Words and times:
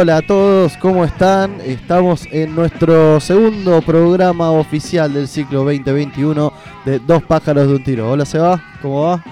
Hola 0.00 0.18
a 0.18 0.22
todos, 0.22 0.76
¿cómo 0.76 1.04
están? 1.04 1.60
Estamos 1.60 2.24
en 2.30 2.54
nuestro 2.54 3.18
segundo 3.18 3.82
programa 3.82 4.52
oficial 4.52 5.12
del 5.12 5.26
ciclo 5.26 5.64
2021 5.64 6.52
de 6.84 7.00
Dos 7.00 7.24
pájaros 7.24 7.66
de 7.66 7.74
un 7.74 7.82
tiro. 7.82 8.08
Hola 8.08 8.24
Seba, 8.24 8.62
¿cómo 8.80 9.02
va? 9.02 9.24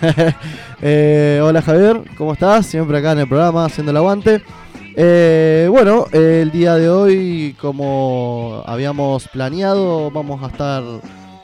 Eh, 0.80 1.40
hola 1.42 1.60
Javier, 1.60 2.04
¿cómo 2.16 2.34
estás? 2.34 2.66
Siempre 2.66 2.98
acá 2.98 3.12
en 3.12 3.18
el 3.18 3.28
programa 3.28 3.64
haciendo 3.64 3.90
el 3.90 3.96
aguante. 3.96 4.44
Eh, 4.94 5.66
bueno, 5.68 6.06
el 6.12 6.52
día 6.52 6.76
de 6.76 6.88
hoy, 6.88 7.56
como 7.60 8.62
habíamos 8.64 9.26
planeado, 9.26 10.12
vamos 10.12 10.40
a 10.44 10.46
estar 10.46 10.84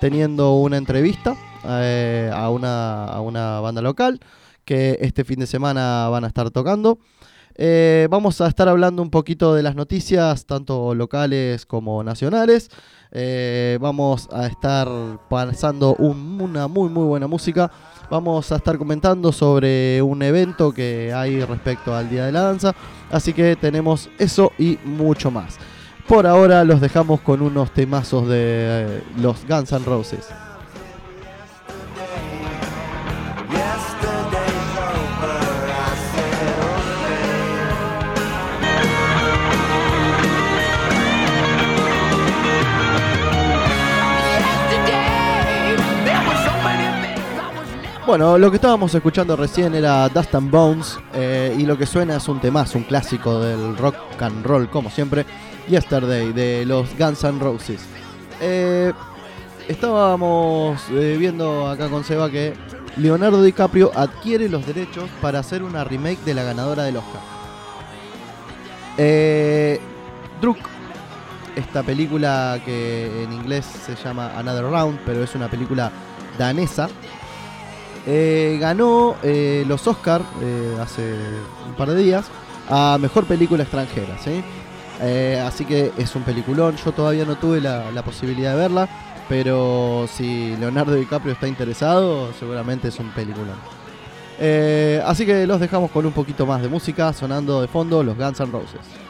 teniendo 0.00 0.54
una 0.54 0.76
entrevista 0.76 1.34
eh, 1.66 2.30
a, 2.32 2.48
una, 2.50 3.06
a 3.06 3.20
una 3.20 3.58
banda 3.58 3.82
local 3.82 4.20
que 4.64 4.98
este 5.00 5.24
fin 5.24 5.40
de 5.40 5.48
semana 5.48 6.08
van 6.10 6.22
a 6.22 6.28
estar 6.28 6.48
tocando. 6.52 7.00
Eh, 7.60 8.06
vamos 8.08 8.40
a 8.40 8.46
estar 8.46 8.68
hablando 8.68 9.02
un 9.02 9.10
poquito 9.10 9.52
de 9.52 9.64
las 9.64 9.74
noticias, 9.74 10.46
tanto 10.46 10.94
locales 10.94 11.66
como 11.66 12.04
nacionales. 12.04 12.70
Eh, 13.10 13.78
vamos 13.80 14.28
a 14.32 14.46
estar 14.46 14.88
pasando 15.28 15.96
una 15.96 16.68
muy 16.68 16.88
muy 16.88 17.04
buena 17.04 17.26
música. 17.26 17.68
Vamos 18.10 18.52
a 18.52 18.56
estar 18.56 18.78
comentando 18.78 19.32
sobre 19.32 20.00
un 20.02 20.22
evento 20.22 20.72
que 20.72 21.12
hay 21.12 21.44
respecto 21.44 21.94
al 21.96 22.08
Día 22.08 22.26
de 22.26 22.32
la 22.32 22.42
Danza. 22.42 22.76
Así 23.10 23.32
que 23.32 23.56
tenemos 23.56 24.08
eso 24.18 24.52
y 24.56 24.78
mucho 24.84 25.32
más. 25.32 25.58
Por 26.06 26.28
ahora 26.28 26.62
los 26.62 26.80
dejamos 26.80 27.20
con 27.20 27.42
unos 27.42 27.72
temazos 27.72 28.28
de 28.28 28.36
eh, 28.38 29.02
los 29.16 29.44
Guns 29.48 29.72
N' 29.72 29.84
Roses. 29.84 30.28
Bueno, 48.08 48.38
lo 48.38 48.50
que 48.50 48.56
estábamos 48.56 48.94
escuchando 48.94 49.36
recién 49.36 49.74
era 49.74 50.08
Dust 50.08 50.34
and 50.34 50.50
Bones 50.50 50.98
eh, 51.12 51.54
y 51.58 51.66
lo 51.66 51.76
que 51.76 51.84
suena 51.84 52.16
es 52.16 52.26
un 52.26 52.40
temazo, 52.40 52.78
un 52.78 52.84
clásico 52.84 53.38
del 53.38 53.76
rock 53.76 53.96
and 54.20 54.46
roll, 54.46 54.70
como 54.70 54.88
siempre, 54.88 55.26
Yesterday, 55.68 56.32
de 56.32 56.64
los 56.64 56.88
Guns 56.96 57.22
N' 57.24 57.38
Roses. 57.38 57.82
Eh, 58.40 58.94
estábamos 59.68 60.80
eh, 60.90 61.16
viendo 61.18 61.68
acá 61.68 61.90
con 61.90 62.02
Seba 62.02 62.30
que 62.30 62.54
Leonardo 62.96 63.42
DiCaprio 63.42 63.92
adquiere 63.94 64.48
los 64.48 64.66
derechos 64.66 65.10
para 65.20 65.40
hacer 65.40 65.62
una 65.62 65.84
remake 65.84 66.24
de 66.24 66.32
la 66.32 66.44
ganadora 66.44 66.84
del 66.84 66.96
Oscar. 66.96 67.20
Druk, 70.40 70.56
esta 71.56 71.82
película 71.82 72.58
que 72.64 73.24
en 73.24 73.34
inglés 73.34 73.66
se 73.66 73.96
llama 73.96 74.32
Another 74.34 74.64
Round, 74.64 74.98
pero 75.04 75.22
es 75.22 75.34
una 75.34 75.48
película 75.48 75.92
danesa, 76.38 76.88
eh, 78.06 78.56
ganó 78.60 79.16
eh, 79.22 79.64
los 79.66 79.86
Oscars 79.86 80.24
eh, 80.40 80.76
hace 80.80 81.14
un 81.66 81.74
par 81.74 81.90
de 81.90 82.02
días 82.02 82.26
a 82.68 82.98
Mejor 83.00 83.24
Película 83.26 83.62
Extranjera. 83.62 84.16
así 85.46 85.64
que 85.64 85.92
es 85.96 86.14
un 86.14 86.22
peliculón. 86.22 86.76
Yo 86.76 86.92
todavía 86.92 87.24
no 87.24 87.36
tuve 87.36 87.60
la, 87.60 87.90
la, 87.92 88.02
posibilidad 88.02 88.52
de 88.52 88.58
verla, 88.58 88.88
pero 89.28 90.06
si 90.12 90.56
Leonardo 90.56 90.94
DiCaprio 90.94 91.32
está 91.32 91.48
interesado, 91.48 92.32
seguramente 92.38 92.88
es 92.88 92.98
un 92.98 93.10
peliculón. 93.10 93.56
así 95.06 95.26
que 95.26 95.46
los 95.46 95.60
dejamos 95.60 95.90
con 95.90 96.06
un 96.06 96.12
poquito 96.12 96.46
más 96.46 96.62
de 96.62 96.68
música 96.68 97.12
sonando 97.12 97.60
de 97.60 97.68
fondo 97.68 98.02
los 98.02 98.16
Guns 98.16 98.40
N' 98.40 98.52
Roses. 98.52 99.07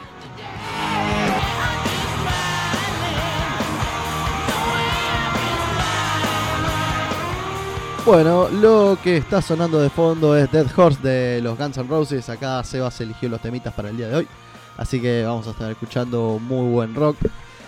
Bueno, 8.09 8.49
lo 8.49 8.97
que 9.03 9.17
está 9.17 9.39
sonando 9.39 9.79
de 9.79 9.91
fondo 9.91 10.35
es 10.35 10.51
Dead 10.51 10.65
Horse 10.75 10.99
de 10.99 11.41
los 11.43 11.55
Guns 11.59 11.77
N' 11.77 11.87
Roses. 11.87 12.27
Acá 12.27 12.63
Sebas 12.63 12.99
eligió 13.01 13.29
los 13.29 13.39
temitas 13.39 13.71
para 13.71 13.91
el 13.91 13.97
día 13.97 14.07
de 14.07 14.15
hoy. 14.15 14.27
Así 14.77 14.99
que 14.99 15.23
vamos 15.23 15.45
a 15.45 15.51
estar 15.51 15.69
escuchando 15.69 16.39
muy 16.41 16.71
buen 16.71 16.95
rock. 16.95 17.17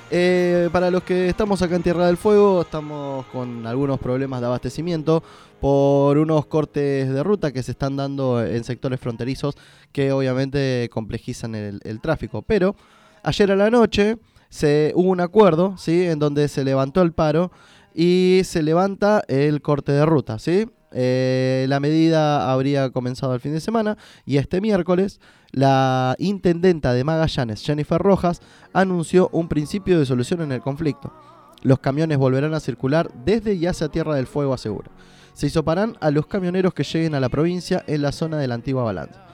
Eh, 0.09 0.67
para 0.71 0.89
los 0.89 1.03
que 1.03 1.29
estamos 1.29 1.61
acá 1.61 1.75
en 1.75 1.83
Tierra 1.83 2.07
del 2.07 2.17
Fuego, 2.17 2.61
estamos 2.63 3.27
con 3.27 3.67
algunos 3.67 3.99
problemas 3.99 4.41
de 4.41 4.47
abastecimiento 4.47 5.21
por 5.59 6.17
unos 6.17 6.47
cortes 6.47 7.13
de 7.13 7.21
ruta 7.21 7.51
que 7.51 7.61
se 7.61 7.73
están 7.73 7.95
dando 7.95 8.43
en 8.43 8.63
sectores 8.63 8.99
fronterizos 8.99 9.53
que 9.91 10.11
obviamente 10.11 10.89
complejizan 10.91 11.53
el, 11.53 12.01
tráfico. 12.01 12.41
Pero 12.41 12.75
ayer 13.21 13.51
a 13.51 13.55
la 13.55 13.69
noche 13.69 14.17
se, 14.49 14.91
hubo 14.95 15.11
un 15.11 15.21
acuerdo 15.21 15.75
¿sí? 15.77 16.07
en 16.07 16.17
donde 16.17 16.47
se 16.47 16.63
levantó 16.63 17.03
el 17.03 17.11
paro 17.11 17.51
y 17.93 18.41
se 18.43 18.63
levanta 18.63 19.23
el 19.27 19.61
corte 19.61 19.91
de 19.91 20.05
ruta, 20.05 20.39
¿sí? 20.39 20.67
Eh, 20.93 21.65
la 21.69 21.79
medida 21.79 22.51
habría 22.51 22.89
comenzado 22.89 23.33
el 23.33 23.39
fin 23.39 23.53
de 23.53 23.61
semana 23.61 23.97
y 24.25 24.37
este 24.37 24.59
miércoles 24.59 25.21
la 25.51 26.15
intendenta 26.19 26.93
de 26.93 27.03
Magallanes, 27.03 27.63
Jennifer 27.63 28.01
Rojas, 28.01 28.41
anunció 28.73 29.29
un 29.31 29.47
principio 29.47 29.99
de 29.99 30.05
solución 30.05 30.41
en 30.41 30.51
el 30.51 30.61
conflicto. 30.61 31.13
Los 31.61 31.79
camiones 31.79 32.17
volverán 32.17 32.53
a 32.53 32.59
circular 32.59 33.11
desde 33.25 33.53
y 33.53 33.67
hacia 33.67 33.89
Tierra 33.89 34.15
del 34.15 34.27
Fuego, 34.27 34.53
asegura. 34.53 34.89
Se 35.33 35.47
hisoparán 35.47 35.97
a 36.01 36.11
los 36.11 36.25
camioneros 36.25 36.73
que 36.73 36.83
lleguen 36.83 37.15
a 37.15 37.19
la 37.19 37.29
provincia 37.29 37.83
en 37.87 38.01
la 38.01 38.11
zona 38.11 38.37
de 38.37 38.47
la 38.47 38.55
antigua 38.55 38.83
balanza. 38.83 39.25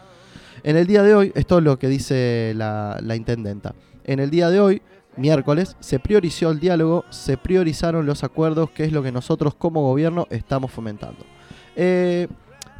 En 0.63 0.75
el 0.75 0.87
día 0.87 1.03
de 1.03 1.15
hoy, 1.15 1.31
esto 1.35 1.59
es 1.59 1.63
lo 1.63 1.79
que 1.79 1.87
dice 1.87 2.53
la, 2.55 2.99
la 3.01 3.15
intendenta. 3.15 3.73
En 4.03 4.19
el 4.19 4.29
día 4.29 4.49
de 4.49 4.59
hoy, 4.59 4.81
miércoles, 5.17 5.75
se 5.79 5.99
priorizó 5.99 6.51
el 6.51 6.59
diálogo, 6.59 7.05
se 7.09 7.37
priorizaron 7.37 8.05
los 8.05 8.23
acuerdos, 8.23 8.69
que 8.69 8.83
es 8.85 8.91
lo 8.91 9.03
que 9.03 9.11
nosotros 9.11 9.55
como 9.55 9.81
gobierno 9.81 10.27
estamos 10.29 10.71
fomentando. 10.71 11.25
Eh, 11.75 12.27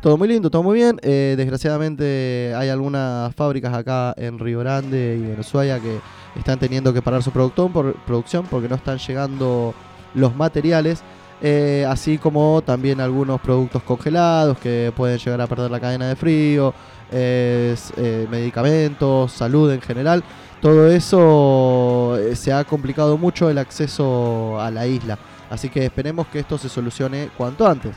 todo 0.02 0.18
muy 0.18 0.28
lindo, 0.28 0.50
todo 0.50 0.64
muy 0.64 0.76
bien. 0.76 1.00
Eh, 1.02 1.36
desgraciadamente 1.38 2.54
hay 2.56 2.70
algunas 2.70 3.34
fábricas 3.36 3.74
acá 3.74 4.14
en 4.18 4.40
Río 4.40 4.60
Grande 4.60 5.20
y 5.20 5.32
en 5.32 5.40
Ushuaia 5.40 5.80
que 5.80 6.00
están 6.36 6.60
teniendo 6.60 6.94
que 6.94 7.02
parar 7.02 7.24
su 7.24 7.32
producción, 7.32 7.72
por, 7.72 7.96
producción 8.06 8.46
porque 8.50 8.70
no 8.70 8.76
están 8.76 8.98
llegando 8.98 9.74
los 10.14 10.36
materiales. 10.36 11.04
Eh, 11.40 11.86
así 11.88 12.18
como 12.18 12.64
también 12.66 13.00
algunos 13.00 13.40
productos 13.40 13.84
congelados 13.84 14.58
que 14.58 14.92
pueden 14.96 15.20
llegar 15.20 15.40
a 15.42 15.46
perder 15.48 15.70
la 15.70 15.80
cadena 15.80 16.08
de 16.10 16.16
frío, 16.16 16.74
medicamentos, 18.32 19.32
salud 19.32 19.72
en 19.72 19.82
general 19.82 20.24
todo 20.62 20.88
eso 20.88 22.18
eh, 22.18 22.36
se 22.36 22.52
ha 22.52 22.64
complicado 22.64 23.18
mucho 23.18 23.50
el 23.50 23.58
acceso 23.58 24.60
a 24.60 24.72
la 24.72 24.88
isla. 24.88 25.18
Así 25.50 25.70
que 25.70 25.86
esperemos 25.86 26.28
que 26.28 26.40
esto 26.40 26.58
se 26.58 26.68
solucione 26.68 27.30
cuanto 27.38 27.68
antes. 27.68 27.96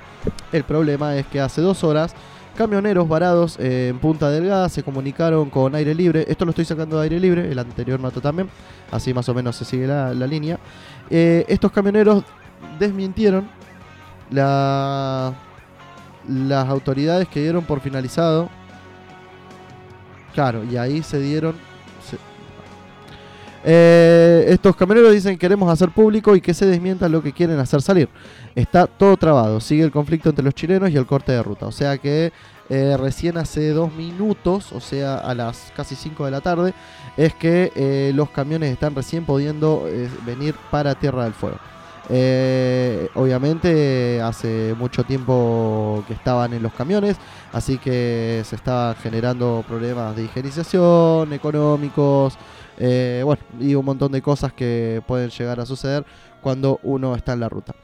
El 0.53 0.65
problema 0.65 1.17
es 1.17 1.27
que 1.27 1.41
hace 1.41 1.61
dos 1.61 1.83
horas 1.83 2.15
camioneros 2.57 3.09
varados 3.09 3.59
en 3.59 3.99
Punta 3.99 4.31
Delgada 4.31 4.69
se 4.69 4.83
comunicaron 4.83 5.49
con 5.51 5.75
aire 5.75 5.95
libre. 5.95 6.27
Esto 6.29 6.45
lo 6.45 6.51
estoy 6.51 6.65
sacando 6.65 6.99
de 6.99 7.05
aire 7.05 7.19
libre, 7.19 7.51
el 7.51 7.59
anterior 7.59 7.99
mato 7.99 8.21
también. 8.21 8.49
Así 8.91 9.15
más 9.15 9.29
o 9.29 9.35
menos 9.35 9.57
se 9.57 9.65
sigue 9.65 9.87
la, 9.87 10.13
línea. 10.13 10.59
Eh, 11.09 11.45
estos 11.49 11.73
camioneros 11.73 12.25
desmintieron 12.79 13.49
la, 14.31 15.33
las 16.29 16.69
autoridades 16.69 17.27
que 17.29 17.41
dieron 17.41 17.65
por 17.65 17.81
finalizado. 17.81 18.49
Claro, 20.35 20.63
y 20.63 20.77
ahí 20.77 21.03
se 21.03 21.19
dieron 21.19 21.55
eh, 23.65 24.45
estos 24.49 24.75
camioneros 24.77 25.13
dicen 25.13 25.33
que 25.35 25.39
queremos 25.39 25.71
hacer 25.71 25.91
público 25.91 26.35
y 26.35 26.41
que 26.41 26.55
se 26.55 26.67
desmienta 26.67 27.09
lo 27.09 27.23
que 27.23 27.33
quieren 27.33 27.59
hacer 27.59 27.83
salir. 27.83 28.09
Está 28.55 28.87
todo 28.87 29.17
trabado, 29.17 29.61
sigue 29.61 29.85
el 29.85 29.91
conflicto 29.91 30.31
entre 30.31 30.45
los 30.45 30.55
chilenos 30.55 30.91
y 30.91 30.97
el 30.97 31.07
corte 31.07 31.33
de 31.33 31.43
ruta. 31.43 31.67
O 31.67 31.73
sea 31.73 31.99
que 31.99 32.33
eh, 32.69 32.97
recién 32.99 33.37
hace 33.37 33.71
dos 33.71 33.93
minutos, 33.93 34.73
o 34.73 34.81
sea 34.81 35.17
a 35.17 35.35
las 35.35 35.73
casi 35.77 35.95
5 35.95 36.25
de 36.25 36.31
la 36.31 36.41
tarde, 36.41 36.75
es 37.17 37.35
que 37.35 37.73
eh, 37.75 38.13
los 38.15 38.31
camiones 38.31 38.73
están 38.73 38.95
recién 38.95 39.25
pudiendo 39.25 39.87
venir 40.25 40.55
para 40.71 40.95
Tierra 40.95 41.25
del 41.25 41.35
Fuego. 41.35 41.59
Obviamente 43.15 44.21
hace 44.21 44.75
mucho 44.79 45.05
tiempo 45.05 46.03
que 46.09 46.15
estaban 46.15 46.53
en 46.53 46.63
los 46.63 46.73
camiones, 46.73 47.17
así 47.53 47.79
que 47.79 48.43
se 48.45 48.57
estaban 48.57 48.97
generando 48.97 49.65
problemas 49.67 50.17
de 50.17 50.25
higienización, 50.25 51.33
económicos, 51.33 52.37
eh, 52.83 53.21
bueno, 53.23 53.43
y 53.61 53.75
un 53.75 53.85
montón 53.85 54.11
de 54.11 54.23
cosas 54.23 54.55
que 54.55 55.03
pueden 55.07 55.29
llegar 55.29 55.61
a 55.61 55.67
suceder 55.67 56.05
cuando 56.41 56.81
uno 56.83 57.15
está 57.15 57.35
en 57.35 57.41
la 57.41 57.49
ruta. 57.49 57.75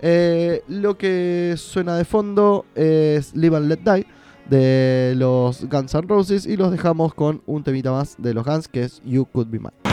Eh, 0.00 0.62
lo 0.68 0.96
que 0.96 1.54
suena 1.58 1.96
de 1.96 2.06
fondo 2.06 2.64
es 2.74 3.34
Live 3.34 3.56
and 3.56 3.68
Let 3.68 3.80
Die 3.84 4.06
de 4.48 5.14
los 5.16 5.66
Guns 5.68 5.94
N' 5.94 6.08
Roses 6.08 6.46
y 6.46 6.56
los 6.56 6.70
dejamos 6.70 7.12
con 7.12 7.42
un 7.44 7.62
temita 7.62 7.92
más 7.92 8.16
de 8.16 8.32
los 8.32 8.46
Guns 8.46 8.68
que 8.68 8.84
es 8.84 9.02
You 9.04 9.26
Could 9.26 9.50
Be 9.50 9.58
Mine. 9.58 9.87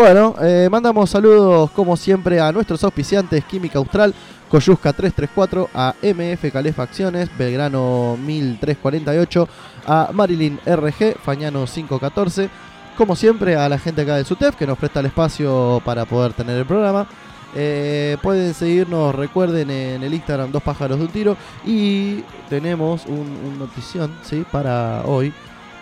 Bueno, 0.00 0.34
eh, 0.40 0.66
mandamos 0.70 1.10
saludos 1.10 1.70
como 1.72 1.94
siempre 1.94 2.40
a 2.40 2.50
nuestros 2.52 2.82
auspiciantes 2.84 3.44
Química 3.44 3.78
Austral 3.78 4.14
Coyusca 4.48 4.94
334, 4.94 5.68
a 5.74 5.94
MF 6.00 6.50
Calefacciones, 6.50 7.28
Belgrano 7.36 8.16
1348, 8.16 9.46
a 9.86 10.08
Marilyn 10.14 10.58
RG, 10.64 11.18
Fañano 11.22 11.66
514. 11.66 12.48
Como 12.96 13.14
siempre, 13.14 13.56
a 13.56 13.68
la 13.68 13.78
gente 13.78 14.00
acá 14.00 14.16
de 14.16 14.24
SUTEF 14.24 14.56
que 14.56 14.66
nos 14.66 14.78
presta 14.78 15.00
el 15.00 15.06
espacio 15.06 15.82
para 15.84 16.06
poder 16.06 16.32
tener 16.32 16.56
el 16.56 16.64
programa. 16.64 17.06
Eh, 17.54 18.16
pueden 18.22 18.54
seguirnos, 18.54 19.14
recuerden, 19.14 19.68
en 19.70 20.02
el 20.02 20.14
Instagram 20.14 20.50
Dos 20.50 20.62
Pájaros 20.62 20.98
de 20.98 21.04
un 21.04 21.10
Tiro. 21.10 21.36
Y 21.66 22.22
tenemos 22.48 23.04
un, 23.04 23.58
notición 23.58 24.10
¿sí? 24.22 24.46
para 24.50 25.02
hoy. 25.04 25.30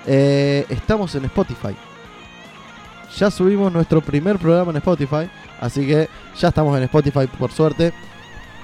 Eh, 0.09 0.67
estamos 0.69 1.15
en 1.15 1.27
Spotify. 1.27 1.77
Ya 3.19 3.33
subimos 3.33 3.73
nuestro 3.73 4.01
primer 4.01 4.39
programa 4.39 4.71
en 4.71 4.77
Spotify. 4.77 5.29
Así 5.61 5.85
que 5.85 6.09
ya 6.39 6.49
estamos 6.49 6.77
en 6.77 6.85
Spotify 6.85 7.27
por 7.27 7.51
suerte. 7.51 7.93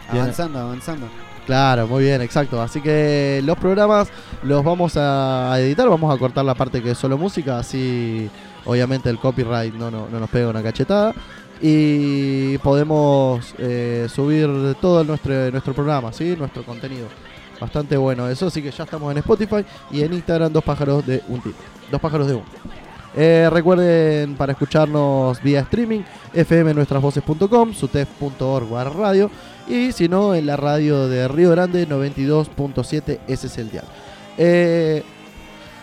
Avanzando, 0.08 0.60
avanzando. 0.60 1.08
Claro, 1.44 1.88
muy 1.88 2.04
bien, 2.04 2.22
exacto. 2.22 2.62
Así 2.62 2.80
que 2.80 3.42
los 3.44 3.58
programas 3.58 4.08
los 4.44 4.62
vamos 4.62 4.96
a 4.96 5.56
editar, 5.58 5.88
vamos 5.88 6.14
a 6.14 6.18
cortar 6.18 6.44
la 6.44 6.54
parte 6.54 6.80
que 6.80 6.92
es 6.92 6.98
solo 6.98 7.18
música, 7.18 7.58
así 7.58 8.30
obviamente 8.64 9.10
el 9.10 9.18
copyright 9.18 9.74
no, 9.74 9.90
no, 9.90 10.08
nos 10.08 10.30
pega 10.30 10.48
una 10.48 10.62
cachetada. 10.62 11.12
Y 11.60 12.56
podemos 12.58 13.54
eh, 13.58 14.06
subir 14.08 14.76
todo 14.80 15.02
nuestro, 15.02 15.50
nuestro 15.50 15.74
programa, 15.74 16.12
¿sí? 16.12 16.36
nuestro 16.38 16.62
contenido. 16.62 17.08
Bastante 17.60 17.96
bueno 17.96 18.28
eso, 18.28 18.46
así 18.46 18.62
que 18.62 18.70
ya 18.70 18.84
estamos 18.84 19.10
en 19.10 19.18
Spotify 19.18 19.64
y 19.90 20.02
en 20.02 20.12
Instagram 20.12 20.52
dos 20.52 20.62
pájaros 20.62 21.04
de 21.04 21.22
un 21.26 21.40
tipo. 21.40 21.56
Dos 21.90 22.00
pájaros 22.00 22.28
de 22.28 22.34
uno. 22.34 22.83
Eh, 23.16 23.48
recuerden 23.50 24.34
para 24.34 24.52
escucharnos 24.52 25.40
vía 25.40 25.60
streaming, 25.60 26.00
fmnuestrasvoces.com, 26.32 27.72
sutef.org 27.72 28.94
radio 28.96 29.30
y 29.68 29.92
si 29.92 30.08
no 30.08 30.34
en 30.34 30.46
la 30.46 30.56
radio 30.56 31.06
de 31.06 31.28
Río 31.28 31.50
Grande 31.50 31.88
92.7, 31.88 33.20
ese 33.28 33.46
es 33.46 33.58
el 33.58 33.70
dial. 33.70 33.84
Eh, 34.36 35.04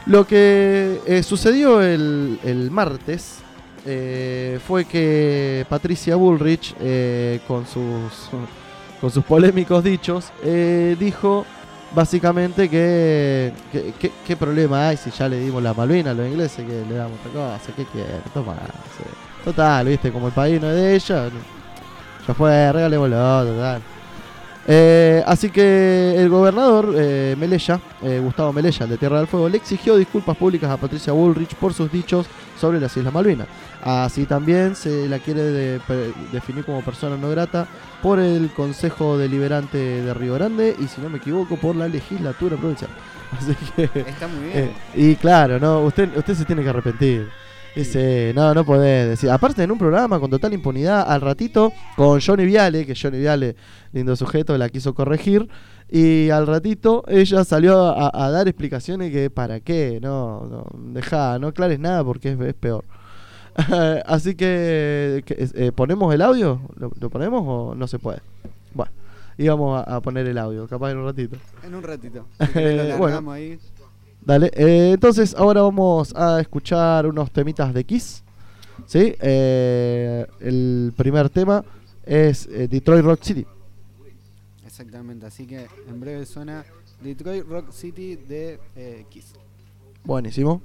lo 0.08 0.28
que 0.28 1.00
eh, 1.08 1.24
sucedió 1.24 1.82
el, 1.82 2.70
martes 2.70 3.38
fue 4.68 4.86
que 4.86 5.66
Patricia 5.70 6.16
Bullrich, 6.18 6.76
con, 7.48 7.66
sus, 7.66 8.30
con 9.02 9.10
sus 9.10 9.24
polémicos 9.24 9.84
dichos, 9.84 10.32
dijo 11.00 11.46
básicamente 11.94 12.70
que, 12.70 13.54
qué 14.26 14.38
problema 14.38 14.90
hay 14.90 14.98
si 14.98 15.12
ya 15.12 15.28
le 15.28 15.40
dimos 15.40 15.62
la 15.62 15.74
Malvina 15.74 16.12
a 16.12 16.14
los 16.14 16.28
ingleses, 16.28 16.66
que 16.66 16.86
le 16.88 16.96
damos 16.96 17.20
otra 17.20 17.32
cosa, 17.32 17.74
¿qué 17.76 17.86
quiere? 17.86 18.10
Toma. 18.34 18.56
Total, 19.44 19.88
viste, 19.88 20.12
como 20.12 20.28
el 20.28 20.34
país 20.34 20.62
no 20.62 20.70
es 20.70 20.76
de 20.76 20.96
ella, 20.96 21.30
ya 22.28 22.34
fue, 22.34 22.72
regalémoslo, 22.72 23.46
total. 23.46 23.82
Eh, 24.68 25.24
así 25.26 25.50
que 25.50 26.14
el 26.16 26.30
gobernador 26.30 26.94
eh, 26.96 27.36
eh, 28.04 28.20
Gustavo 28.24 28.54
Melella, 28.54 28.86
de 28.86 28.98
Tierra 28.98 29.18
del 29.18 29.28
Fuego, 29.28 29.50
le 29.50 29.58
exigió 29.58 29.96
disculpas 29.98 30.38
públicas 30.38 30.70
a 30.70 30.78
Patricia 30.78 31.14
Bullrich 31.14 31.56
por 31.56 31.74
sus 31.74 31.92
dichos 31.92 32.28
sobre 32.62 32.80
las 32.80 32.96
Islas 32.96 33.14
Malvinas. 33.14 33.48
Así 33.84 34.26
también 34.26 34.76
se 34.76 35.10
la 35.10 35.18
quiere 35.18 35.80
definir 36.32 36.64
como 36.64 36.82
persona 36.82 37.18
no 37.18 37.30
grata 37.30 37.68
por 38.04 38.20
el 38.20 38.52
Consejo 38.52 39.18
Deliberante 39.18 39.78
de 39.78 40.14
Río 40.14 40.36
Grande 40.36 40.76
y, 40.80 40.88
si 40.88 41.02
no 41.02 41.10
me 41.10 41.18
equivoco, 41.18 41.58
por 41.58 41.76
la 41.76 41.88
legislatura 41.88 42.56
provincial. 42.56 42.92
Así 43.38 43.56
que, 43.76 43.84
Está 44.02 44.28
muy 44.28 44.46
bien. 44.46 44.58
Eh, 44.58 44.72
y 44.94 45.16
claro, 45.16 45.60
no, 45.60 45.82
usted, 45.82 46.16
usted 46.16 46.36
se 46.36 46.46
tiene 46.46 46.62
que 46.62 46.70
arrepentir. 46.70 47.30
Dice, 47.76 48.34
no, 48.36 48.54
no 48.54 48.66
podés 48.66 49.08
decir. 49.08 49.30
Aparte, 49.30 49.64
en 49.64 49.72
un 49.72 49.78
programa 49.78 50.20
con 50.20 50.30
total 50.30 50.54
impunidad, 50.54 51.10
al 51.10 51.22
ratito, 51.22 51.72
con 51.96 52.20
Johnny 52.20 52.46
Viale, 52.46 52.86
que 52.86 52.94
Johnny 53.02 53.20
Viale, 53.20 53.56
lindo 53.94 54.16
sujeto, 54.16 54.58
la 54.58 54.70
quiso 54.70 54.94
corregir. 54.94 55.48
Y 55.92 56.30
al 56.30 56.48
ratito 56.48 57.04
ella 57.08 57.44
salió 57.44 57.84
a, 57.84 58.32
dar 58.32 58.48
explicaciones 58.48 59.12
que 59.12 59.30
para 59.30 59.60
qué, 59.60 60.00
no, 60.02 60.46
no 60.46 60.66
deja, 60.94 61.38
no 61.38 61.48
aclares 61.48 61.80
nada 61.80 62.04
porque 62.04 62.38
es, 62.40 62.54
peor. 62.54 62.86
Así 64.06 64.36
que, 64.36 65.24
eh, 65.28 65.72
¿ponemos 65.76 66.14
el 66.14 66.22
audio? 66.22 66.62
¿Lo, 66.78 67.10
ponemos 67.10 67.44
o 67.46 67.76
no 67.76 67.88
se 67.88 68.00
puede? 68.00 68.22
Bueno, 68.74 68.92
íbamos 69.38 69.84
a, 69.86 70.00
poner 70.00 70.26
el 70.28 70.38
audio, 70.38 70.66
capaz 70.66 70.92
en 70.92 70.98
un 71.00 71.06
ratito. 71.06 71.36
En 71.62 71.76
un 71.76 71.84
ratito. 71.84 72.26
bueno, 72.98 73.30
ahí. 73.30 73.60
Dale, 74.24 74.52
eh, 74.56 74.92
entonces 74.94 75.36
ahora 75.36 75.64
vamos 75.64 76.14
a 76.16 76.40
escuchar 76.40 77.08
unos 77.08 77.32
temitas 77.32 77.74
de 77.74 77.84
Kiss. 77.84 78.24
¿Sí? 78.86 79.16
Eh, 79.20 80.26
el 80.40 80.94
primer 80.96 81.30
tema 81.30 81.64
es 82.06 82.48
eh, 82.48 82.68
Detroit 82.68 83.04
Rock 83.04 83.24
City. 83.24 83.46
Exactamente, 84.82 85.28
así 85.28 85.46
que 85.46 85.68
en 85.88 86.00
breve 86.00 86.26
suena 86.26 86.66
Detroit 87.02 87.46
Rock 87.48 87.72
City 87.72 88.16
de 88.16 88.60
Kiss. 89.10 89.34
Buenísimo. 90.04 90.60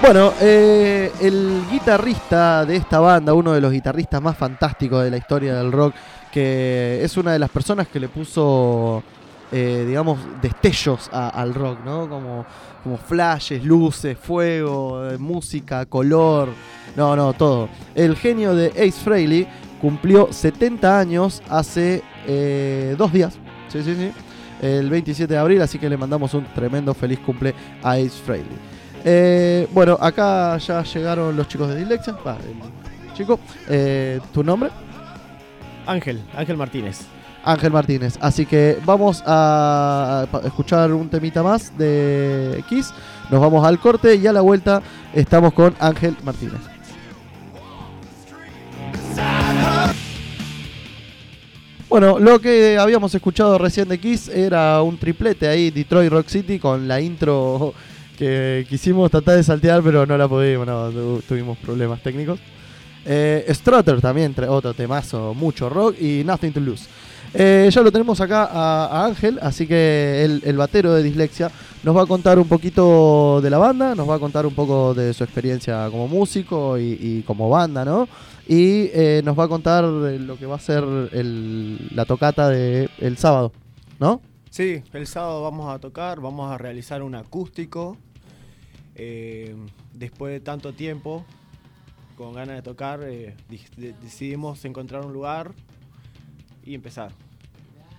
Bueno, 0.00 0.32
eh, 0.40 1.12
el 1.20 1.64
guitarrista 1.70 2.64
de 2.64 2.76
esta 2.76 3.00
banda, 3.00 3.34
uno 3.34 3.52
de 3.52 3.60
los 3.60 3.72
guitarristas 3.72 4.22
más 4.22 4.38
fantásticos 4.38 5.04
de 5.04 5.10
la 5.10 5.16
historia 5.18 5.56
del 5.56 5.70
rock, 5.70 5.94
que 6.32 7.00
es 7.02 7.16
una 7.18 7.32
de 7.32 7.40
las 7.40 7.50
personas 7.50 7.88
que 7.88 7.98
le 7.98 8.08
puso, 8.08 9.02
eh, 9.50 9.84
digamos, 9.86 10.18
destellos 10.40 11.10
al 11.12 11.52
rock, 11.54 11.80
¿no? 11.84 12.08
Como, 12.08 12.46
como 12.86 12.98
flashes, 12.98 13.64
luces, 13.64 14.16
fuego, 14.16 15.10
eh, 15.10 15.18
música, 15.18 15.86
color, 15.86 16.50
no, 16.94 17.16
no, 17.16 17.32
todo. 17.32 17.68
El 17.96 18.14
genio 18.14 18.54
de 18.54 18.68
Ace 18.68 18.92
Frehley 18.92 19.44
cumplió 19.80 20.32
70 20.32 20.96
años 20.96 21.42
hace 21.48 22.04
dos 22.96 23.12
días, 23.12 23.34
sí, 23.66 23.82
sí, 23.82 23.96
sí, 23.96 24.12
el 24.62 24.88
27 24.88 25.34
de 25.34 25.40
abril, 25.40 25.62
así 25.62 25.80
que 25.80 25.88
le 25.88 25.96
mandamos 25.96 26.32
un 26.34 26.44
tremendo 26.54 26.94
feliz 26.94 27.18
cumple 27.18 27.56
a 27.82 27.94
Ace 27.94 28.22
Frehley. 28.24 28.56
Eh, 29.04 29.66
bueno, 29.72 29.98
acá 30.00 30.56
ya 30.58 30.84
llegaron 30.84 31.36
los 31.36 31.48
chicos 31.48 31.68
de 31.68 31.76
Dilexia. 31.76 32.16
chico, 33.14 33.40
eh, 33.68 34.20
¿tu 34.32 34.44
nombre? 34.44 34.70
Ángel, 35.86 36.22
Ángel 36.36 36.56
Martínez. 36.56 37.15
Ángel 37.46 37.72
Martínez. 37.72 38.18
Así 38.20 38.44
que 38.44 38.78
vamos 38.84 39.22
a 39.24 40.26
escuchar 40.44 40.92
un 40.92 41.08
temita 41.08 41.42
más 41.42 41.76
de 41.78 42.62
Kiss. 42.68 42.92
Nos 43.30 43.40
vamos 43.40 43.64
al 43.64 43.78
corte 43.78 44.16
y 44.16 44.26
a 44.26 44.32
la 44.32 44.40
vuelta 44.40 44.82
estamos 45.14 45.54
con 45.54 45.74
Ángel 45.78 46.16
Martínez. 46.22 46.60
Bueno, 51.88 52.18
lo 52.18 52.40
que 52.40 52.76
habíamos 52.78 53.14
escuchado 53.14 53.56
recién 53.58 53.88
de 53.88 53.98
Kiss 53.98 54.28
era 54.28 54.82
un 54.82 54.98
triplete 54.98 55.46
ahí, 55.46 55.70
Detroit 55.70 56.10
Rock 56.10 56.28
City, 56.28 56.58
con 56.58 56.88
la 56.88 57.00
intro 57.00 57.72
que 58.18 58.66
quisimos 58.68 59.10
tratar 59.10 59.36
de 59.36 59.44
saltear, 59.44 59.82
pero 59.82 60.04
no 60.04 60.18
la 60.18 60.26
pudimos, 60.26 60.66
tuvimos 61.26 61.56
problemas 61.58 62.02
técnicos. 62.02 62.40
Eh, 63.04 63.46
Strutter 63.50 64.00
también, 64.00 64.34
otro 64.48 64.74
temazo, 64.74 65.32
mucho 65.32 65.68
rock 65.68 65.94
y 66.00 66.24
Nothing 66.24 66.52
to 66.52 66.60
Lose. 66.60 66.86
Eh, 67.38 67.68
ya 67.70 67.82
lo 67.82 67.92
tenemos 67.92 68.18
acá 68.20 68.48
a, 68.50 69.04
Ángel, 69.04 69.38
así 69.42 69.66
que 69.66 70.24
el, 70.24 70.56
batero 70.56 70.94
de 70.94 71.02
Dislexia 71.02 71.50
nos 71.82 71.94
va 71.94 72.02
a 72.02 72.06
contar 72.06 72.38
un 72.38 72.48
poquito 72.48 73.40
de 73.42 73.50
la 73.50 73.58
banda, 73.58 73.94
nos 73.94 74.08
va 74.08 74.14
a 74.14 74.18
contar 74.18 74.46
un 74.46 74.54
poco 74.54 74.94
de 74.94 75.12
su 75.12 75.22
experiencia 75.22 75.88
como 75.90 76.08
músico 76.08 76.78
y, 76.78 77.22
como 77.26 77.50
banda, 77.50 77.84
¿no? 77.84 78.08
Y 78.48 78.88
eh, 78.94 79.20
nos 79.22 79.38
va 79.38 79.44
a 79.44 79.48
contar 79.48 79.84
lo 79.84 80.38
que 80.38 80.46
va 80.46 80.56
a 80.56 80.60
ser 80.60 80.82
la 80.82 82.04
tocata 82.06 82.48
del 82.48 82.88
el 82.98 83.18
sábado, 83.18 83.52
¿no? 84.00 84.22
Sí, 84.48 84.82
el 84.94 85.06
sábado 85.06 85.42
vamos 85.42 85.74
a 85.74 85.78
tocar, 85.78 86.20
vamos 86.20 86.50
a 86.50 86.56
realizar 86.56 87.02
un 87.02 87.14
acústico 87.14 87.98
eh, 88.94 89.54
después 89.92 90.32
de 90.32 90.40
tanto 90.40 90.72
tiempo, 90.72 91.22
con 92.16 92.32
ganas 92.32 92.56
de 92.56 92.62
tocar, 92.62 93.00
eh, 93.02 93.36
decidimos 94.00 94.64
encontrar 94.64 95.04
un 95.04 95.12
lugar 95.12 95.52
y 96.64 96.74
empezar. 96.74 97.12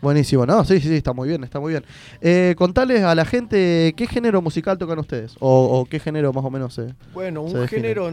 Buenísimo, 0.01 0.45
no, 0.45 0.63
sí, 0.63 0.79
sí, 0.79 0.95
está 0.95 1.13
muy 1.13 1.27
bien, 1.27 1.43
está 1.43 1.59
muy 1.59 1.71
bien. 1.71 1.83
Eh, 2.21 2.55
contales 2.57 3.03
a 3.03 3.15
la 3.15 3.25
gente 3.25 3.93
qué 3.97 4.07
género 4.07 4.41
musical 4.41 4.77
tocan 4.77 4.99
ustedes, 4.99 5.35
o, 5.39 5.87
qué 5.89 5.99
género 5.99 6.31
más 6.33 6.45
o 6.45 6.51
menos 6.51 6.73
se. 6.73 6.93
Bueno, 7.13 7.41
un 7.41 7.67
género, 7.67 8.11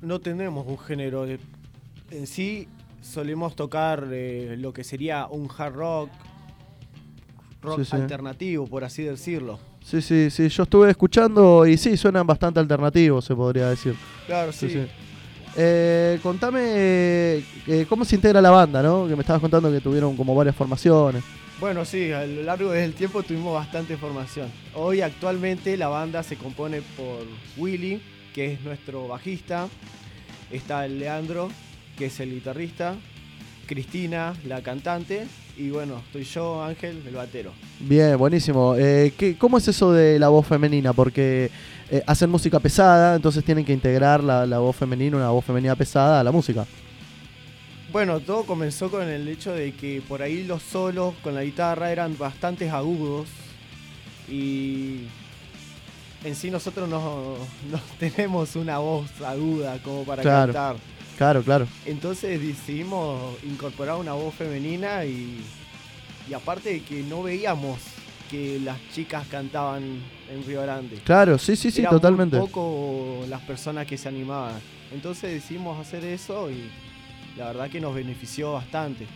no 0.00 0.20
tenemos 0.20 0.66
un 0.66 0.78
género. 0.78 1.26
En 2.10 2.26
sí, 2.26 2.68
solemos 3.02 3.54
tocar 3.54 4.06
lo 4.06 4.72
que 4.72 4.84
sería 4.84 5.26
un 5.26 5.48
hard 5.56 5.74
rock, 5.74 6.10
rock 7.62 7.80
alternativo, 7.90 8.66
por 8.66 8.84
así 8.84 9.02
decirlo. 9.02 9.58
Sí, 9.84 10.02
sí, 10.02 10.30
sí. 10.30 10.48
Yo 10.48 10.64
estuve 10.64 10.90
escuchando 10.90 11.64
y 11.66 11.76
sí, 11.76 11.96
suenan 11.96 12.26
bastante 12.26 12.58
alternativos, 12.58 13.24
se 13.24 13.36
podría 13.36 13.68
decir. 13.68 13.94
Claro, 14.26 14.52
sí. 14.52 14.86
Eh, 15.56 16.18
contame 16.22 16.60
eh, 16.64 17.86
cómo 17.88 18.04
se 18.04 18.16
integra 18.16 18.40
la 18.42 18.50
banda, 18.50 18.82
¿no? 18.82 19.08
Que 19.08 19.14
me 19.16 19.22
estabas 19.22 19.40
contando 19.40 19.70
que 19.72 19.80
tuvieron 19.80 20.16
como 20.16 20.34
varias 20.34 20.54
formaciones. 20.54 21.22
Bueno, 21.58 21.84
sí, 21.86 22.12
a 22.12 22.26
lo 22.26 22.42
largo 22.42 22.70
del 22.72 22.92
tiempo 22.92 23.22
tuvimos 23.22 23.54
bastante 23.54 23.96
formación. 23.96 24.48
Hoy 24.74 25.00
actualmente 25.00 25.76
la 25.78 25.88
banda 25.88 26.22
se 26.22 26.36
compone 26.36 26.82
por 26.96 27.20
Willy, 27.56 28.02
que 28.34 28.52
es 28.52 28.60
nuestro 28.60 29.08
bajista, 29.08 29.66
está 30.50 30.84
el 30.84 30.98
Leandro, 30.98 31.48
que 31.96 32.06
es 32.06 32.20
el 32.20 32.30
guitarrista, 32.32 32.94
Cristina, 33.66 34.34
la 34.46 34.60
cantante, 34.60 35.26
y 35.56 35.70
bueno, 35.70 36.02
estoy 36.06 36.24
yo, 36.24 36.62
Ángel, 36.62 37.02
el 37.08 37.14
batero. 37.14 37.52
Bien, 37.80 38.18
buenísimo. 38.18 38.74
Eh, 38.76 39.14
¿qué- 39.16 39.38
¿Cómo 39.38 39.56
es 39.56 39.66
eso 39.66 39.92
de 39.92 40.18
la 40.18 40.28
voz 40.28 40.46
femenina? 40.46 40.92
Porque 40.92 41.50
eh, 41.90 42.02
hacen 42.06 42.30
música 42.30 42.58
pesada, 42.60 43.16
entonces 43.16 43.44
tienen 43.44 43.64
que 43.64 43.72
integrar 43.72 44.22
la, 44.22 44.46
la 44.46 44.58
voz 44.58 44.74
femenina, 44.76 45.16
una 45.16 45.30
voz 45.30 45.44
femenina 45.44 45.74
pesada 45.76 46.20
a 46.20 46.24
la 46.24 46.32
música. 46.32 46.66
Bueno, 47.92 48.20
todo 48.20 48.44
comenzó 48.44 48.90
con 48.90 49.08
el 49.08 49.26
hecho 49.28 49.52
de 49.52 49.72
que 49.72 50.02
por 50.06 50.20
ahí 50.20 50.44
los 50.44 50.62
solos 50.62 51.14
con 51.22 51.34
la 51.34 51.44
guitarra 51.44 51.90
eran 51.92 52.18
bastante 52.18 52.68
agudos 52.68 53.28
y 54.28 55.02
en 56.24 56.34
sí 56.34 56.50
nosotros 56.50 56.88
no, 56.88 57.36
no 57.70 57.80
tenemos 57.98 58.56
una 58.56 58.78
voz 58.78 59.08
aguda 59.24 59.78
como 59.82 60.04
para 60.04 60.22
Claro. 60.22 60.52
cantar. 60.52 60.76
Claro, 61.16 61.42
claro. 61.42 61.66
Entonces 61.86 62.38
decidimos 62.42 63.36
incorporar 63.44 63.96
una 63.96 64.12
voz 64.12 64.34
femenina 64.34 65.04
y, 65.06 65.40
y 66.28 66.34
aparte 66.34 66.70
de 66.74 66.80
que 66.82 67.02
no 67.04 67.22
veíamos 67.22 67.78
que 68.30 68.60
las 68.60 68.76
chicas 68.92 69.26
cantaban 69.30 69.82
en 70.30 70.44
Río 70.46 70.62
Grande. 70.62 70.96
Claro, 71.04 71.38
sí, 71.38 71.56
sí, 71.56 71.70
sí, 71.70 71.80
Era 71.80 71.90
muy 71.90 72.00
totalmente. 72.00 72.38
poco 72.38 73.24
las 73.28 73.40
personas 73.42 73.86
que 73.86 73.96
se 73.96 74.08
animaban. 74.08 74.54
Entonces 74.92 75.32
decidimos 75.32 75.78
hacer 75.80 76.04
eso 76.04 76.50
y 76.50 76.70
la 77.36 77.46
verdad 77.48 77.68
que 77.70 77.80
nos 77.80 77.94
benefició 77.94 78.52
bastante. 78.52 79.06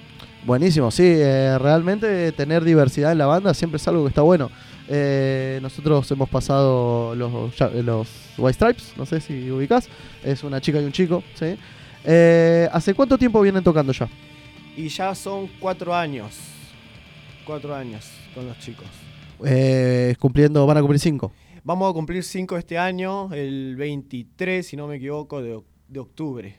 Buenísimo, 0.45 0.91
sí, 0.91 1.05
eh, 1.07 1.59
realmente 1.59 2.33
tener 2.33 2.65
diversidad 2.65 3.13
en 3.13 3.19
la 3.19 3.27
banda 3.27 3.55
siempre 3.55 3.77
es 3.77 3.89
algo 3.89 4.03
que 4.05 4.09
está 4.09 4.23
bueno. 4.23 4.51
Eh, 4.89 5.59
nosotros 5.63 6.11
hemos 6.11 6.29
pasado 6.29 7.15
los 7.15 8.09
White 8.37 8.55
Stripes, 8.55 8.95
no 8.97 9.07
sé 9.07 9.21
si 9.21 9.51
ubicás, 9.51 9.89
es 10.25 10.43
una 10.43 10.61
chica 10.61 10.81
y 10.81 10.85
un 10.85 10.93
chico, 10.93 11.23
¿sí? 11.35 11.57
Eh, 12.05 12.69
¿Hace 12.73 12.95
cuánto 12.95 13.17
tiempo 13.17 13.41
vienen 13.41 13.63
tocando 13.63 13.93
ya? 13.93 14.09
Y 14.77 14.89
ya 14.89 15.15
son 15.15 15.49
cuatro 15.61 15.95
años. 15.95 16.35
Cuatro 17.51 17.75
años 17.75 18.09
con 18.33 18.47
los 18.47 18.57
chicos. 18.61 18.87
Eh, 19.45 20.15
cumpliendo, 20.21 20.65
van 20.69 20.77
a 20.77 20.81
cumplir 20.83 21.01
cinco. 21.01 21.33
Vamos 21.65 21.91
a 21.91 21.93
cumplir 21.93 22.23
cinco 22.23 22.57
este 22.57 22.79
año, 22.79 23.29
el 23.35 23.75
23, 23.75 24.65
si 24.65 24.77
no 24.77 24.87
me 24.87 24.95
equivoco, 24.95 25.43
de, 25.43 25.61
de 25.89 25.99
octubre. 25.99 26.55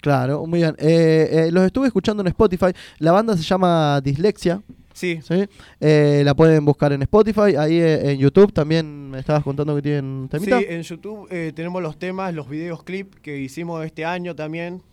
Claro, 0.00 0.46
muy 0.46 0.60
bien. 0.60 0.76
Eh, 0.78 1.28
eh, 1.32 1.48
los 1.50 1.64
estuve 1.64 1.88
escuchando 1.88 2.20
en 2.20 2.28
Spotify. 2.28 2.66
La 3.00 3.10
banda 3.10 3.36
se 3.36 3.42
llama 3.42 4.00
Dislexia, 4.00 4.62
Sí, 4.94 5.18
¿sí? 5.22 5.44
Eh, 5.80 6.22
la 6.24 6.36
pueden 6.36 6.64
buscar 6.64 6.92
en 6.92 7.02
Spotify. 7.02 7.56
Ahí 7.58 7.80
en 7.80 8.16
YouTube 8.16 8.52
también 8.52 9.10
me 9.10 9.18
estabas 9.18 9.42
contando 9.42 9.74
que 9.74 9.82
tienen 9.82 10.28
temita. 10.30 10.60
sí 10.60 10.66
en 10.68 10.82
YouTube 10.82 11.28
tenemos 11.52 11.82
los 11.82 11.98
temas, 11.98 12.32
los 12.32 12.48
videos 12.48 12.84
clip 12.84 13.16
que 13.16 13.38
hicimos 13.38 13.84
este 13.84 14.04
año 14.04 14.36
también, 14.36 14.84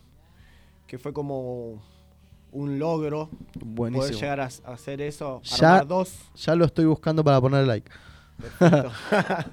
que 0.88 0.98
fue 0.98 1.14
como 1.14 1.84
un 2.54 2.80
logro 2.80 3.30
poder 3.76 4.14
llegar 4.14 4.40
a, 4.40 4.46
a 4.46 4.74
hacer 4.74 5.02
eso, 5.02 5.42
Ya- 5.44 5.70
armar 5.72 5.88
dos. 5.88 6.14
Ya 6.36 6.56
lo 6.56 6.66
estoy 6.66 6.86
buscando 6.86 7.24
para 7.24 7.42
poner 7.42 7.68
like. 7.68 7.90
Perfecto. 8.60 8.92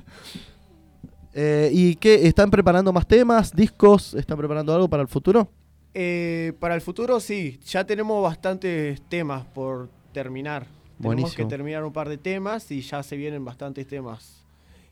Eh, 1.33 1.71
¿Y 1.73 1.95
qué? 1.97 2.27
¿Están 2.27 2.51
preparando 2.51 2.93
más 2.93 3.07
temas, 3.07 3.55
discos? 3.55 4.15
¿Están 4.15 4.37
preparando 4.37 4.75
algo 4.75 4.89
para 4.89 5.03
el 5.03 5.09
futuro? 5.09 5.49
Eh, 5.95 6.53
para 6.59 6.75
el 6.75 6.81
futuro 6.81 7.21
sí, 7.21 7.61
ya 7.65 7.85
tenemos 7.85 8.21
bastantes 8.23 9.01
temas 9.09 9.45
por 9.47 9.89
terminar. 10.13 10.67
Tenemos 11.01 11.35
que 11.35 11.45
terminar 11.47 11.85
un 11.85 11.93
par 11.93 12.09
de 12.09 12.19
temas 12.19 12.71
y 12.73 12.83
ya 12.83 13.03
se 13.03 13.17
vienen 13.17 13.45
bastantes 13.45 13.87
temas 13.87 14.45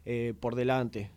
eh, 0.06 0.32
por 0.38 0.54
delante. 0.54 1.10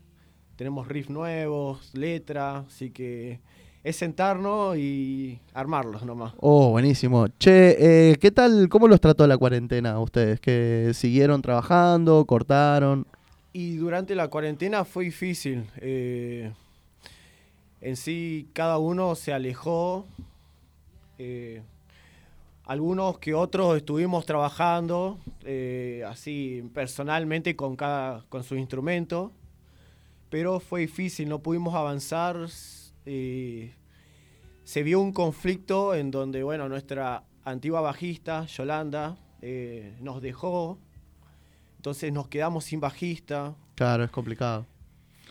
Tenemos 0.55 0.87
riffs 0.87 1.09
nuevos, 1.09 1.91
letra, 1.93 2.57
así 2.67 2.89
que 2.89 3.39
es 3.83 3.95
sentarnos 3.95 4.77
y 4.77 5.39
armarlos 5.53 6.03
nomás. 6.05 6.33
Oh, 6.37 6.69
buenísimo. 6.71 7.27
Che, 7.39 8.11
eh, 8.11 8.17
¿qué 8.17 8.31
tal? 8.31 8.69
¿Cómo 8.69 8.87
los 8.87 9.01
trató 9.01 9.25
la 9.27 9.37
cuarentena 9.37 9.93
a 9.93 9.99
ustedes? 9.99 10.39
¿Que 10.39 10.91
siguieron 10.93 11.41
trabajando? 11.41 12.25
¿Cortaron? 12.25 13.07
Y 13.53 13.75
durante 13.75 14.15
la 14.15 14.27
cuarentena 14.27 14.85
fue 14.85 15.05
difícil. 15.05 15.65
eh, 15.77 16.51
en 17.81 17.95
sí, 17.97 18.47
cada 18.53 18.77
uno 18.77 19.15
se 19.15 19.33
alejó. 19.33 20.05
eh, 21.17 21.61
algunos 22.65 23.17
que 23.17 23.33
otros 23.33 23.75
estuvimos 23.75 24.25
trabajando 24.25 25.17
eh, 25.43 26.05
así 26.07 26.63
personalmente 26.73 27.55
con 27.55 27.75
cada 27.75 28.23
con 28.29 28.43
su 28.43 28.55
instrumento. 28.55 29.31
Pero 30.29 30.59
fue 30.61 30.81
difícil, 30.81 31.27
no 31.27 31.39
pudimos 31.39 31.73
avanzar. 31.75 32.37
Eh, 33.05 33.73
se 34.63 34.83
vio 34.83 34.99
un 34.99 35.11
conflicto 35.11 35.95
en 35.95 36.11
donde, 36.11 36.43
bueno, 36.43 36.69
nuestra 36.69 37.23
antigua 37.43 37.81
bajista, 37.81 38.45
Yolanda, 38.45 39.17
eh, 39.41 39.97
nos 39.99 40.21
dejó. 40.21 40.77
Entonces 41.77 42.13
nos 42.13 42.27
quedamos 42.27 42.65
sin 42.65 42.79
bajista. 42.79 43.55
Claro, 43.75 44.03
es 44.03 44.11
complicado. 44.11 44.65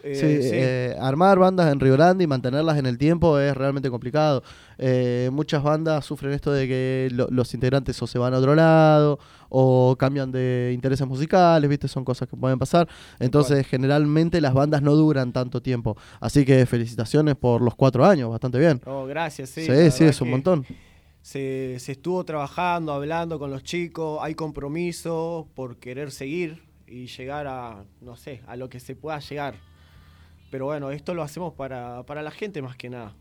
Eh, 0.02 0.14
Sí, 0.14 0.48
sí. 0.48 0.56
eh, 0.58 0.96
armar 1.00 1.38
bandas 1.38 1.70
en 1.72 1.78
Rio 1.78 1.92
Grande 1.92 2.24
y 2.24 2.26
mantenerlas 2.26 2.78
en 2.78 2.86
el 2.86 2.96
tiempo 2.98 3.38
es 3.38 3.54
realmente 3.56 3.90
complicado. 3.90 4.42
Eh, 4.78 5.28
muchas 5.32 5.62
bandas 5.62 6.04
sufren 6.04 6.32
esto 6.32 6.52
de 6.52 6.66
que 6.66 7.08
lo- 7.12 7.28
los 7.30 7.52
integrantes 7.54 8.00
o 8.02 8.06
se 8.06 8.18
van 8.18 8.32
a 8.34 8.38
otro 8.38 8.54
lado 8.54 9.18
o 9.50 9.94
cambian 9.98 10.32
de 10.32 10.70
intereses 10.74 11.06
musicales, 11.06 11.68
¿viste? 11.68 11.86
Son 11.88 12.04
cosas 12.04 12.28
que 12.28 12.36
pueden 12.36 12.58
pasar. 12.58 12.88
Entonces, 13.18 13.66
generalmente 13.66 14.40
las 14.40 14.54
bandas 14.54 14.80
no 14.82 14.94
duran 14.94 15.32
tanto 15.32 15.60
tiempo. 15.60 15.96
Así 16.20 16.44
que 16.44 16.64
felicitaciones 16.66 17.36
por 17.36 17.60
los 17.60 17.74
cuatro 17.74 18.04
años, 18.06 18.30
bastante 18.30 18.58
bien. 18.58 18.80
Oh, 18.86 19.04
gracias, 19.06 19.50
sí. 19.50 19.62
Sí, 19.66 19.90
sí, 19.90 20.04
es 20.04 20.20
un 20.22 20.30
montón. 20.30 20.64
Se, 21.22 21.76
se 21.78 21.92
estuvo 21.92 22.24
trabajando, 22.24 22.92
hablando 22.94 23.38
con 23.38 23.50
los 23.50 23.62
chicos, 23.62 24.18
hay 24.22 24.34
compromiso 24.34 25.48
por 25.54 25.76
querer 25.76 26.10
seguir 26.10 26.62
y 26.86 27.06
llegar 27.06 27.46
a, 27.46 27.84
no 28.00 28.16
sé, 28.16 28.40
a 28.46 28.56
lo 28.56 28.68
que 28.70 28.80
se 28.80 28.96
pueda 28.96 29.18
llegar. 29.20 29.54
Pero 30.50 30.66
bueno, 30.66 30.90
esto 30.90 31.14
lo 31.14 31.22
hacemos 31.22 31.54
para, 31.54 32.02
para 32.04 32.22
la 32.22 32.30
gente 32.30 32.60
más 32.60 32.76
que 32.76 32.90
nada. 32.90 33.14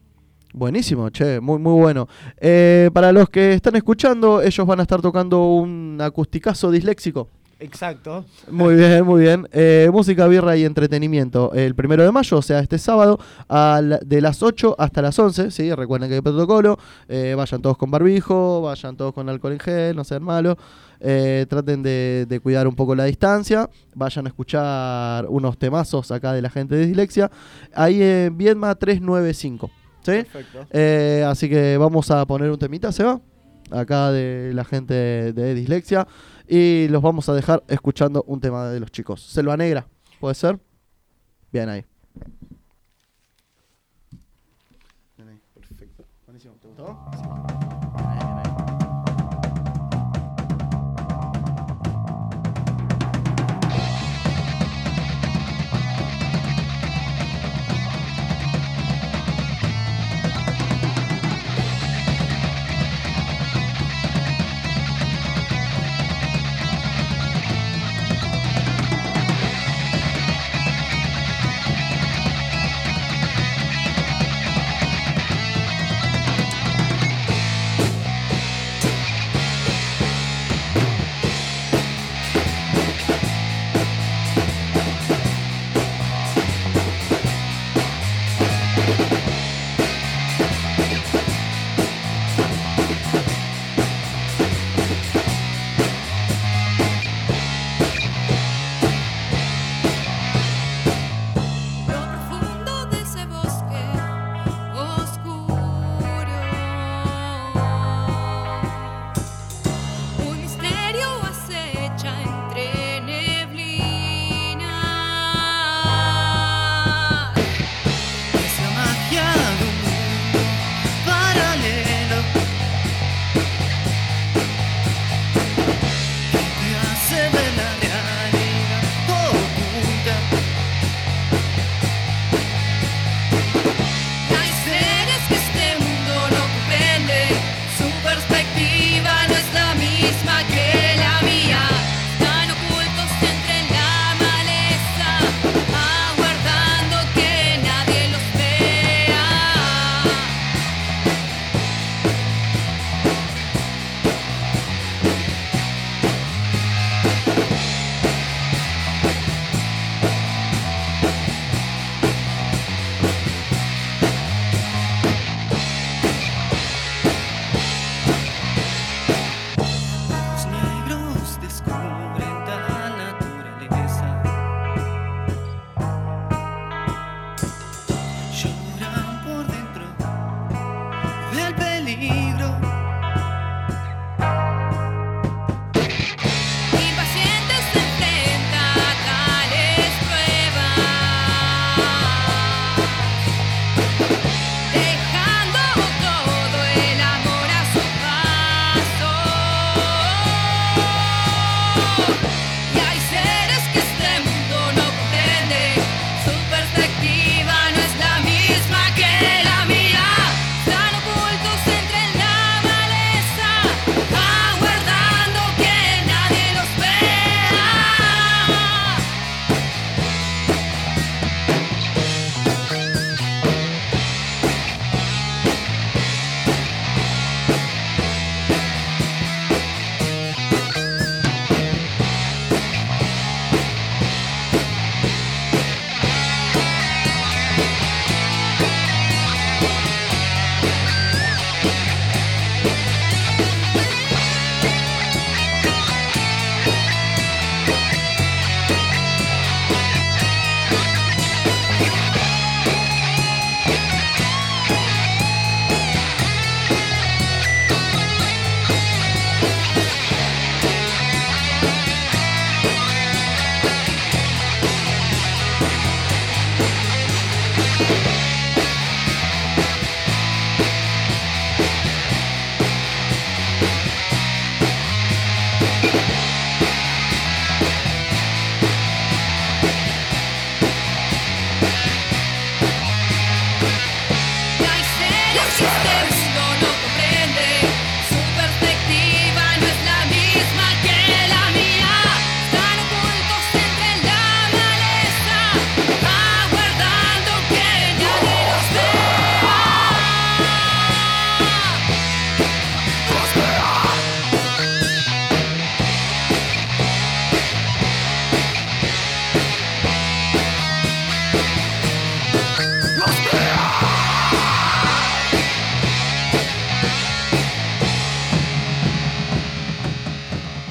Buenísimo, 0.51 1.09
che, 1.11 1.39
muy, 1.39 1.59
muy 1.59 1.79
bueno. 1.79 2.07
Eh, 2.37 2.89
para 2.91 3.11
los 3.11 3.29
que 3.29 3.53
están 3.53 3.75
escuchando, 3.75 4.41
ellos 4.41 4.65
van 4.65 4.79
a 4.79 4.81
estar 4.81 4.99
tocando 4.99 5.53
un 5.53 5.99
acusticazo 6.01 6.71
disléxico. 6.71 7.29
Exacto. 7.61 8.23
Muy 8.49 8.75
bien, 8.75 9.05
muy 9.05 9.21
bien. 9.21 9.45
Eh, 9.51 9.89
música, 9.91 10.27
birra 10.27 10.55
y 10.55 10.63
entretenimiento. 10.63 11.51
El 11.53 11.75
primero 11.75 12.03
de 12.03 12.11
mayo, 12.11 12.37
o 12.37 12.41
sea, 12.41 12.59
este 12.59 12.77
sábado, 12.77 13.19
a 13.49 13.81
la- 13.83 13.99
de 13.99 14.21
las 14.21 14.41
8 14.41 14.75
hasta 14.79 15.01
las 15.01 15.19
11. 15.19 15.51
¿sí? 15.51 15.73
Recuerden 15.73 16.07
que 16.09 16.15
hay 16.15 16.21
protocolo. 16.21 16.77
Eh, 17.09 17.33
vayan 17.35 17.61
todos 17.61 17.77
con 17.77 17.91
barbijo, 17.91 18.61
vayan 18.61 18.95
todos 18.95 19.13
con 19.13 19.27
alcohol 19.27 19.53
en 19.53 19.59
gel, 19.59 19.95
no 19.95 20.05
sean 20.05 20.23
malos. 20.23 20.55
Eh, 21.01 21.45
traten 21.49 21.83
de, 21.83 22.25
de 22.29 22.39
cuidar 22.39 22.65
un 22.67 22.75
poco 22.75 22.95
la 22.95 23.03
distancia. 23.03 23.69
Vayan 23.93 24.25
a 24.25 24.29
escuchar 24.29 25.25
unos 25.27 25.57
temazos 25.57 26.11
acá 26.11 26.31
de 26.31 26.41
la 26.41 26.49
gente 26.49 26.75
de 26.75 26.85
Dislexia. 26.87 27.29
Ahí 27.73 28.01
en 28.01 28.37
Viedma 28.37 28.73
395. 28.75 29.69
¿sí? 30.01 30.23
Perfecto. 30.31 31.27
Así 31.29 31.49
que 31.49 31.77
vamos 31.77 32.09
a 32.09 32.25
poner 32.25 32.49
un 32.51 32.57
temita, 32.57 32.93
¿se 32.93 33.03
va? 33.03 33.19
Acá 33.71 34.11
de 34.11 34.51
la 34.55 34.63
gente 34.63 34.93
de 35.33 35.53
Dislexia. 35.53 36.07
Y 36.51 36.87
los 36.87 37.03
vamos 37.03 37.29
a 37.29 37.33
dejar 37.35 37.63
escuchando 37.67 38.23
un 38.25 38.41
tema 38.41 38.69
de 38.69 38.79
los 38.79 38.91
chicos. 38.91 39.21
Selva 39.21 39.55
Negra, 39.55 39.87
¿puede 40.19 40.33
ser? 40.33 40.59
Bien 41.51 41.69
ahí. 41.69 41.85
Perfecto. 45.53 46.05
Buenísimo. 46.25 46.55
¿Te 46.59 46.67
gustó? 46.67 47.58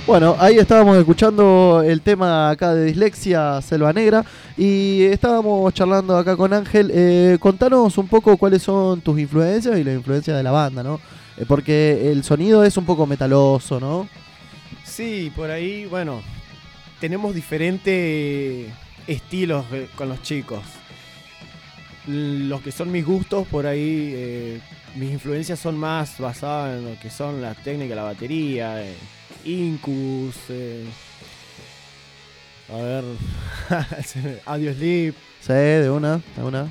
Bueno, 0.09 0.37
ahí 0.39 0.57
estábamos 0.57 0.97
escuchando 0.97 1.85
el 1.87 2.01
tema 2.01 2.49
acá 2.49 2.75
de 2.75 2.87
Dislexia 2.87 3.61
Selva 3.61 3.93
Negra 3.93 4.25
y 4.57 5.03
estábamos 5.03 5.75
charlando 5.75 6.17
acá 6.17 6.35
con 6.35 6.55
Ángel. 6.55 6.91
Eh, 6.95 7.37
contanos 7.39 7.99
un 7.99 8.09
poco 8.09 8.39
cuáles 8.39 8.63
son 8.63 9.03
tus 9.03 9.21
influencias 9.21 9.79
y 9.79 9.85
la 9.85 9.93
influencia 9.93 10.35
de 10.35 10.43
la 10.43 10.51
banda, 10.51 10.83
¿no? 10.83 10.99
Eh, 11.37 11.45
porque 11.47 12.11
el 12.11 12.25
sonido 12.25 12.65
es 12.65 12.79
un 12.79 12.87
poco 12.87 13.07
metaloso, 13.07 13.79
¿no? 13.79 14.09
Sí, 14.83 15.31
por 15.37 15.51
ahí, 15.51 15.85
bueno, 15.85 16.23
tenemos 17.01 17.35
diferentes 17.35 18.67
estilos 19.07 19.67
eh, 19.73 19.91
con 19.95 20.09
los 20.09 20.23
chicos. 20.23 20.63
Los 22.07 22.63
que 22.63 22.73
son 22.73 22.91
mis 22.91 23.05
gustos, 23.05 23.47
por 23.49 23.67
ahí, 23.67 24.15
eh, 24.17 24.61
mis 24.97 25.13
influencias 25.13 25.59
son 25.59 25.77
más 25.77 26.19
basadas 26.19 26.79
en 26.79 26.95
lo 26.95 26.99
que 26.99 27.11
son 27.11 27.43
la 27.43 27.53
técnica, 27.53 27.95
la 27.95 28.05
batería, 28.05 28.83
eh, 28.83 28.95
Incus, 29.45 30.37
eh, 30.49 30.85
a 32.73 32.77
ver, 32.77 33.05
Audio 34.47 34.75
Sleep. 34.75 35.15
Sí, 35.41 35.53
de 35.53 35.91
una, 35.91 36.21
de 36.37 36.43
una. 36.45 36.67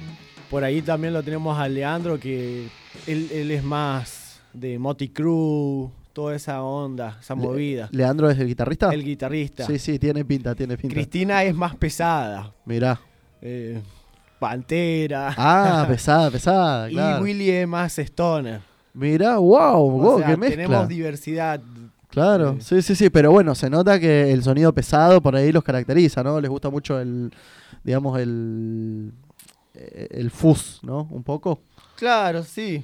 Por 0.50 0.64
ahí 0.64 0.82
también 0.82 1.14
lo 1.14 1.24
tenemos 1.24 1.58
a 1.58 1.68
Leandro, 1.68 2.20
que 2.20 2.68
él, 3.08 3.30
él 3.32 3.52
es 3.52 3.64
más 3.64 4.40
de 4.54 4.78
Moty 4.80 5.10
Crew, 5.10 5.92
toda 6.14 6.36
esa 6.36 6.62
onda, 6.62 7.18
esa 7.20 7.36
Le- 7.36 7.42
movida. 7.42 7.90
¿Leandro 7.92 8.30
es 8.30 8.38
el 8.40 8.48
guitarrista? 8.48 8.94
El 8.94 9.04
guitarrista. 9.04 9.66
Sí, 9.66 9.80
sí, 9.80 9.98
tiene 10.00 10.24
pinta, 10.24 10.54
tiene 10.56 10.78
pinta. 10.78 10.94
Cristina 10.94 11.44
es 11.44 11.56
más 11.56 11.76
pesada. 11.76 12.54
Mirá. 12.66 13.00
eh, 13.42 13.82
Pantera. 14.40 15.34
Ah, 15.36 15.86
pesada, 15.90 16.30
pesada, 16.30 16.90
y. 16.92 16.96
Willy 17.24 17.50
es 17.50 17.68
más 17.68 17.98
stoner. 17.98 18.62
Mirá, 18.94 19.38
wow, 19.38 19.90
wow, 19.92 20.18
sea, 20.20 20.28
qué 20.28 20.38
mezcla. 20.38 20.56
tenemos 20.64 20.88
diversidad. 20.88 21.60
Claro, 22.10 22.52
Eh, 22.58 22.62
sí, 22.62 22.82
sí, 22.82 22.96
sí, 22.96 23.10
pero 23.10 23.32
bueno, 23.32 23.54
se 23.54 23.70
nota 23.70 24.00
que 24.00 24.32
el 24.32 24.42
sonido 24.44 24.74
pesado 24.74 25.22
por 25.22 25.36
ahí 25.36 25.52
los 25.52 25.64
caracteriza, 25.64 26.24
¿no? 26.24 26.40
Les 26.40 26.50
gusta 26.50 26.70
mucho 26.70 27.00
el, 27.00 27.32
digamos, 27.84 28.18
el, 28.20 29.12
eh, 29.74 30.08
el 30.12 30.32
fuzz, 30.32 30.80
¿no? 30.84 31.08
Un 31.12 31.24
poco. 31.24 31.60
Claro, 31.98 32.44
sí. 32.44 32.84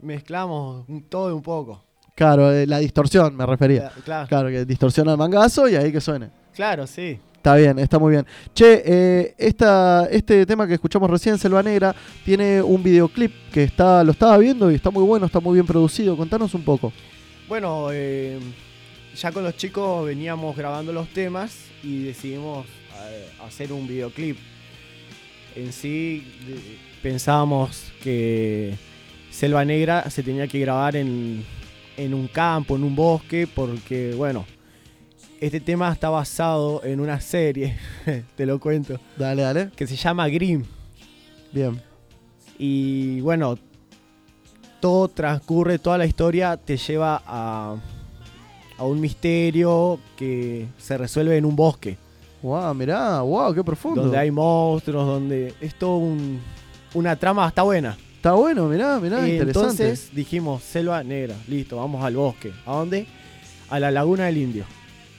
Mezclamos 0.00 0.86
todo 1.08 1.34
un 1.34 1.42
poco. 1.42 1.82
Claro, 2.14 2.50
eh, 2.52 2.66
la 2.66 2.78
distorsión 2.78 3.36
me 3.36 3.46
refería. 3.46 3.90
Cla- 3.90 4.02
Claro, 4.04 4.28
Claro, 4.28 4.48
que 4.48 4.64
distorsiona 4.64 5.12
el 5.12 5.18
mangazo 5.18 5.68
y 5.68 5.76
ahí 5.76 5.92
que 5.92 6.00
suene. 6.00 6.30
claro, 6.54 6.86
sí. 6.86 7.18
Está 7.36 7.54
bien, 7.54 7.78
está 7.78 8.00
muy 8.00 8.10
bien. 8.10 8.26
Che, 8.52 8.82
eh, 8.84 9.34
esta, 9.38 10.06
este 10.10 10.44
tema 10.44 10.66
que 10.66 10.74
escuchamos 10.74 11.08
recién, 11.08 11.38
Selva 11.38 11.62
Negra, 11.62 11.94
tiene 12.24 12.60
un 12.60 12.82
videoclip 12.82 13.32
que 13.52 13.62
está, 13.62 14.02
lo 14.02 14.10
estaba 14.10 14.36
viendo 14.38 14.68
y 14.70 14.74
está 14.74 14.90
muy 14.90 15.04
bueno, 15.04 15.26
está 15.26 15.38
muy 15.38 15.54
bien 15.54 15.64
producido. 15.66 16.16
Contanos 16.16 16.52
un 16.54 16.64
poco. 16.64 16.92
Bueno, 17.48 17.88
eh, 17.92 18.38
ya 19.16 19.32
con 19.32 19.42
los 19.42 19.56
chicos 19.56 20.04
veníamos 20.06 20.54
grabando 20.54 20.92
los 20.92 21.08
temas 21.08 21.56
y 21.82 22.02
decidimos 22.04 22.66
eh, 23.08 23.26
hacer 23.42 23.72
un 23.72 23.88
videoclip. 23.88 24.36
En 25.56 25.72
sí 25.72 26.26
pensábamos 27.02 27.90
que 28.02 28.74
Selva 29.30 29.64
Negra 29.64 30.10
se 30.10 30.22
tenía 30.22 30.46
que 30.46 30.60
grabar 30.60 30.94
en, 30.96 31.42
en 31.96 32.12
un 32.12 32.28
campo, 32.28 32.76
en 32.76 32.84
un 32.84 32.94
bosque, 32.94 33.46
porque 33.46 34.12
bueno, 34.14 34.44
este 35.40 35.60
tema 35.60 35.90
está 35.90 36.10
basado 36.10 36.82
en 36.84 37.00
una 37.00 37.18
serie, 37.20 37.78
te 38.36 38.44
lo 38.44 38.60
cuento, 38.60 39.00
Dale, 39.16 39.42
dale. 39.42 39.70
que 39.74 39.86
se 39.86 39.96
llama 39.96 40.28
Grimm. 40.28 40.64
Bien. 41.50 41.80
Y 42.58 43.20
bueno, 43.20 43.58
todo 44.80 45.08
transcurre, 45.08 45.78
toda 45.78 45.98
la 45.98 46.06
historia 46.06 46.56
te 46.56 46.76
lleva 46.76 47.22
a, 47.26 47.76
a 48.78 48.84
un 48.84 49.00
misterio 49.00 49.98
que 50.16 50.66
se 50.78 50.96
resuelve 50.98 51.36
en 51.36 51.44
un 51.44 51.56
bosque, 51.56 51.96
Wow, 52.40 52.72
mirá, 52.72 53.20
wow, 53.22 53.52
qué 53.52 53.64
profundo. 53.64 54.02
donde 54.02 54.16
hay 54.16 54.30
monstruos, 54.30 55.04
donde 55.04 55.52
es 55.60 55.74
todo 55.74 55.96
un- 55.96 56.38
una 56.94 57.16
trama, 57.16 57.48
está 57.48 57.62
buena. 57.64 57.96
Está 58.14 58.32
bueno, 58.32 58.66
mirá, 58.68 59.00
mirá, 59.00 59.28
interesante. 59.28 59.48
entonces 59.86 60.10
dijimos, 60.12 60.62
selva 60.62 61.02
negra, 61.02 61.34
listo, 61.48 61.76
vamos 61.76 62.04
al 62.04 62.14
bosque. 62.14 62.52
¿A 62.64 62.74
dónde? 62.74 63.06
A 63.70 63.80
la 63.80 63.90
laguna 63.90 64.26
del 64.26 64.36
Indio. 64.38 64.64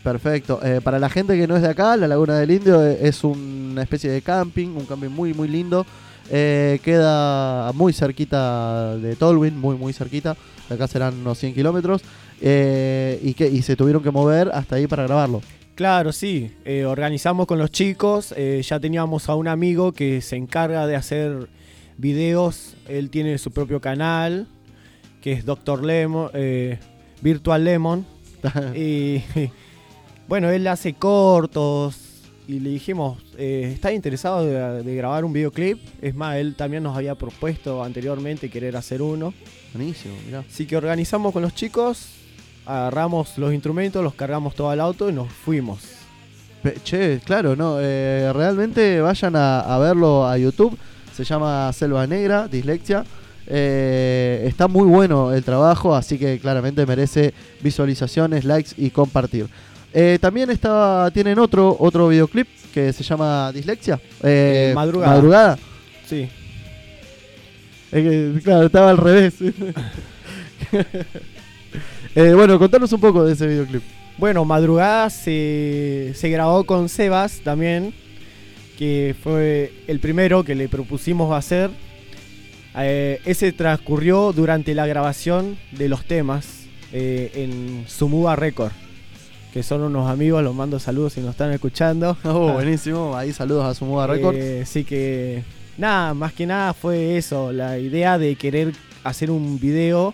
Perfecto. 0.04 0.62
Eh, 0.64 0.80
para 0.82 0.98
la 0.98 1.10
gente 1.10 1.38
que 1.38 1.46
no 1.46 1.58
es 1.58 1.62
de 1.62 1.68
acá, 1.68 1.98
la 1.98 2.08
Laguna 2.08 2.40
del 2.40 2.52
Indio 2.52 2.82
eh, 2.86 3.00
es 3.02 3.22
una 3.26 3.82
especie 3.84 4.10
de 4.10 4.22
camping, 4.22 4.70
un 4.70 4.86
camping 4.86 5.10
muy, 5.10 5.34
muy 5.34 5.50
lindo. 5.50 5.86
Eh, 6.32 6.80
queda 6.84 7.72
muy 7.74 7.94
cerquita 7.94 8.98
de 8.98 9.16
Tolwyn, 9.16 9.58
muy, 9.58 9.76
muy 9.76 9.94
cerquita. 9.94 10.36
De 10.68 10.76
acá 10.76 10.88
serán 10.88 11.16
unos 11.16 11.38
100 11.40 11.54
kilómetros. 11.54 12.02
Eh, 12.42 13.20
y, 13.24 13.34
que, 13.34 13.48
y 13.48 13.62
se 13.62 13.76
tuvieron 13.76 14.04
que 14.04 14.12
mover 14.12 14.50
hasta 14.54 14.76
ahí 14.76 14.88
para 14.88 15.04
grabarlo. 15.04 15.42
Claro, 15.76 16.12
sí. 16.12 16.52
eh, 16.66 16.86
organizamos 16.86 17.48
con 17.48 17.58
los 17.58 17.72
chicos. 17.72 18.34
ya 18.62 18.80
teníamos 18.80 19.30
a 19.30 19.36
un 19.36 19.48
amigo 19.48 19.94
que 19.94 20.22
se 20.22 20.36
encarga 20.36 20.88
de 20.88 20.96
hacer 20.96 21.50
videos. 21.98 22.76
Él 22.88 23.10
tiene 23.10 23.38
su 23.38 23.52
propio 23.52 23.80
canal. 23.82 24.48
que 25.22 25.34
es 25.34 25.46
Doctor 25.46 25.84
Lemon, 25.84 26.30
Virtual 27.22 27.64
Lemon. 27.64 28.06
y 28.76 29.22
bueno, 30.28 30.50
él 30.50 30.68
hace 30.68 30.94
cortos 30.94 32.09
y 32.50 32.60
le 32.60 32.72
dijimos, 32.72 33.20
eh, 33.38 33.72
¿está 33.76 33.92
interesado 33.94 34.44
de, 34.44 34.82
de 34.84 34.96
grabar 34.96 35.24
un 35.24 35.32
videoclip? 35.34 35.78
Es 36.02 36.16
más, 36.16 36.38
él 36.38 36.56
también 36.56 36.82
nos 36.82 36.98
había 36.98 37.14
propuesto 37.14 37.84
anteriormente 37.84 38.50
querer 38.50 38.76
hacer 38.76 39.02
uno. 39.04 39.34
Buenísimo, 39.74 40.16
mirá. 40.26 40.40
Así 40.40 40.66
que 40.66 40.76
organizamos 40.76 41.32
con 41.32 41.44
los 41.44 41.54
chicos, 41.54 42.08
agarramos 42.66 43.38
los 43.38 43.54
instrumentos, 43.54 44.04
los 44.04 44.16
cargamos 44.16 44.56
todo 44.56 44.72
al 44.72 44.80
auto 44.80 45.10
y 45.10 45.14
nos 45.14 45.32
fuimos. 45.32 45.80
Pe- 46.64 46.78
Che, 46.84 47.20
claro, 47.24 47.56
no, 47.56 47.78
eh, 47.80 48.32
realmente 48.34 49.00
vayan 49.00 49.36
a, 49.36 49.60
a 49.62 49.78
verlo 49.78 50.26
a 50.28 50.36
YouTube. 50.38 50.76
Se 51.16 51.24
llama 51.24 51.72
Selva 51.72 52.08
Negra, 52.08 52.48
Dislexia. 52.48 53.06
Eh, 53.52 54.44
está 54.48 54.68
muy 54.68 54.88
bueno 54.88 55.34
el 55.34 55.44
trabajo, 55.44 55.96
así 55.96 56.18
que 56.18 56.40
claramente 56.40 56.86
merece 56.86 57.34
visualizaciones, 57.62 58.44
likes 58.46 58.72
y 58.78 58.90
compartir. 58.90 59.48
Eh, 59.94 60.18
también 60.22 60.50
está, 60.52 61.10
tienen 61.14 61.40
otro, 61.40 61.76
otro 61.80 62.08
videoclip 62.10 62.48
que 62.74 62.94
se 62.94 63.04
llama 63.04 63.52
Dislexia. 63.52 64.00
Eh, 64.24 64.70
Eh, 64.70 64.74
Madrugada. 64.76 65.14
Madrugada. 65.16 65.60
Sí. 66.08 66.28
Claro, 68.44 68.68
estaba 68.68 68.92
al 68.92 68.98
revés. 68.98 69.36
Bueno, 72.16 72.60
contanos 72.60 72.92
un 72.92 73.00
poco 73.00 73.24
de 73.24 73.34
ese 73.34 73.48
videoclip. 73.48 73.82
Bueno, 74.18 74.44
Madrugada 74.44 75.10
se, 75.10 76.12
se 76.16 76.30
grabó 76.30 76.66
con 76.66 76.90
Sebas 76.90 77.40
también, 77.42 77.94
que 78.78 79.16
fue 79.24 79.72
el 79.88 80.00
primero 80.00 80.44
que 80.44 80.56
le 80.56 80.68
propusimos 80.68 81.34
hacer. 81.34 81.70
Eh, 82.78 83.22
ese 83.26 83.52
transcurrió 83.54 84.34
durante 84.34 84.74
la 84.76 84.86
grabación 84.86 85.58
de 85.72 85.88
los 85.88 86.04
temas 86.06 86.66
eh, 86.92 87.32
en 87.36 87.86
Sumuba 87.88 88.36
Record, 88.36 88.72
que 89.54 89.64
son 89.64 89.82
unos 89.82 90.10
amigos, 90.10 90.44
los 90.44 90.54
mando 90.54 90.80
saludos 90.80 91.14
si 91.14 91.22
nos 91.22 91.32
están 91.32 91.52
escuchando. 91.52 92.16
Oh, 92.24 92.54
buenísimo. 92.54 93.16
Ahí 93.16 93.34
saludos 93.34 93.66
a 93.66 93.74
Sumuda 93.74 94.08
Records. 94.08 94.38
Eh, 94.38 94.60
Así 94.64 94.84
que 94.84 95.44
nada, 95.78 96.14
más 96.14 96.34
que 96.34 96.46
nada 96.46 96.74
fue 96.74 97.18
eso, 97.18 97.52
la 97.52 97.80
idea 97.80 98.18
de 98.18 98.36
querer 98.36 98.74
hacer 99.04 99.32
un 99.32 99.60
video 99.60 100.14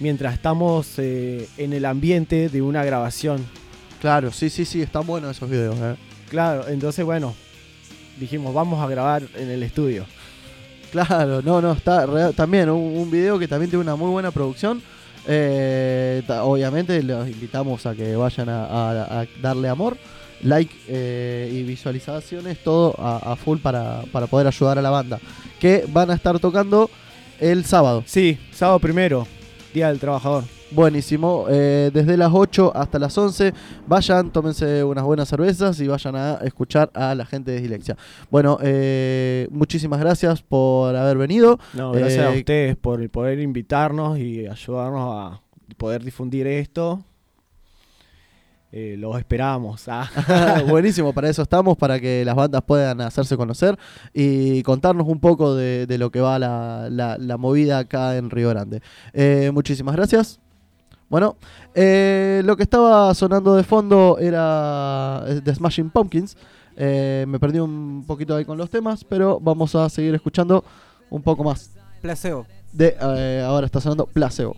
mientras 0.00 0.34
estamos 0.34 0.98
eh, 0.98 1.48
en 1.56 1.72
el 1.72 1.84
ambiente 1.84 2.48
de 2.48 2.60
una 2.62 2.84
grabación. 2.84 3.44
Claro, 4.00 4.32
sí, 4.32 4.50
sí, 4.50 4.64
sí, 4.64 4.82
están 4.82 5.06
buenos 5.06 5.36
esos 5.36 5.48
videos. 5.48 5.76
eh. 5.80 5.94
Claro, 6.28 6.66
entonces 6.68 7.04
bueno, 7.04 7.34
dijimos 8.18 8.52
vamos 8.52 8.82
a 8.82 8.88
grabar 8.88 9.22
en 9.36 9.48
el 9.50 9.62
estudio. 9.62 10.04
Claro, 10.90 11.40
no, 11.40 11.62
no, 11.62 11.72
está 11.72 12.06
también 12.34 12.68
un, 12.68 12.96
un 12.98 13.10
video 13.10 13.38
que 13.38 13.48
también 13.48 13.70
tiene 13.70 13.82
una 13.82 13.96
muy 13.96 14.10
buena 14.10 14.30
producción. 14.30 14.82
Eh, 15.26 16.22
obviamente 16.40 17.02
los 17.02 17.28
invitamos 17.28 17.86
a 17.86 17.94
que 17.94 18.16
vayan 18.16 18.48
a 18.48 19.26
darle 19.40 19.68
amor, 19.68 19.96
like 20.42 20.74
eh, 20.88 21.50
y 21.52 21.62
visualizaciones, 21.62 22.58
todo 22.62 22.94
a, 22.98 23.32
a 23.32 23.36
full 23.36 23.58
para, 23.58 24.02
para 24.12 24.26
poder 24.26 24.46
ayudar 24.46 24.78
a 24.78 24.82
la 24.82 24.90
banda. 24.90 25.18
Que 25.60 25.84
van 25.88 26.10
a 26.10 26.14
estar 26.14 26.38
tocando 26.38 26.90
el 27.40 27.64
sábado. 27.64 28.02
Sí, 28.06 28.38
sábado 28.52 28.78
primero, 28.78 29.26
Día 29.72 29.88
del 29.88 29.98
Trabajador. 29.98 30.44
Buenísimo, 30.74 31.46
eh, 31.50 31.90
desde 31.92 32.16
las 32.16 32.30
8 32.32 32.72
hasta 32.74 32.98
las 32.98 33.16
11, 33.18 33.52
vayan, 33.86 34.30
tómense 34.32 34.82
unas 34.84 35.04
buenas 35.04 35.28
cervezas 35.28 35.78
y 35.80 35.86
vayan 35.86 36.16
a 36.16 36.34
escuchar 36.44 36.90
a 36.94 37.14
la 37.14 37.26
gente 37.26 37.50
de 37.50 37.60
Dilexia. 37.60 37.96
Bueno, 38.30 38.58
eh, 38.62 39.48
muchísimas 39.50 40.00
gracias 40.00 40.42
por 40.42 40.96
haber 40.96 41.18
venido. 41.18 41.58
No, 41.74 41.92
gracias 41.92 42.26
a 42.26 42.34
Eh, 42.34 42.38
ustedes 42.38 42.76
por 42.76 43.08
poder 43.10 43.40
invitarnos 43.40 44.18
y 44.18 44.46
ayudarnos 44.46 45.02
a 45.14 45.40
poder 45.76 46.02
difundir 46.02 46.46
esto. 46.46 47.02
Eh, 48.74 48.96
los 48.98 49.18
esperamos. 49.18 49.86
ah. 49.88 50.08
Buenísimo, 50.68 51.12
para 51.12 51.28
eso 51.28 51.42
estamos, 51.42 51.76
para 51.76 52.00
que 52.00 52.24
las 52.24 52.34
bandas 52.34 52.62
puedan 52.62 53.02
hacerse 53.02 53.36
conocer 53.36 53.78
y 54.14 54.62
contarnos 54.62 55.06
un 55.06 55.20
poco 55.20 55.54
de, 55.54 55.86
de 55.86 55.98
lo 55.98 56.10
que 56.10 56.20
va 56.22 56.38
la, 56.38 56.88
la- 56.90 57.18
la 57.18 57.36
movida 57.36 57.78
acá 57.80 58.16
en 58.16 58.30
Río 58.30 58.48
Grande. 58.48 58.80
Eh, 59.12 59.50
muchísimas 59.52 59.94
gracias. 59.94 60.40
Bueno, 61.12 61.36
eh, 61.74 62.40
lo 62.42 62.56
que 62.56 62.62
estaba 62.62 63.12
sonando 63.12 63.54
de 63.54 63.64
fondo 63.64 64.16
era 64.18 65.22
eh, 65.26 65.42
The 65.44 65.54
Smashing 65.56 65.90
Pumpkins. 65.90 66.38
Eh, 66.74 67.26
me 67.28 67.38
perdí 67.38 67.58
un 67.58 68.02
poquito 68.06 68.34
ahí 68.34 68.46
con 68.46 68.56
los 68.56 68.70
temas, 68.70 69.04
pero 69.04 69.38
vamos 69.38 69.74
a 69.74 69.90
seguir 69.90 70.14
escuchando 70.14 70.64
un 71.10 71.20
poco 71.20 71.44
más. 71.44 71.70
Placebo. 72.00 72.46
De, 72.72 72.96
eh, 72.98 73.44
ahora 73.46 73.66
está 73.66 73.78
sonando 73.78 74.06
Placebo. 74.06 74.56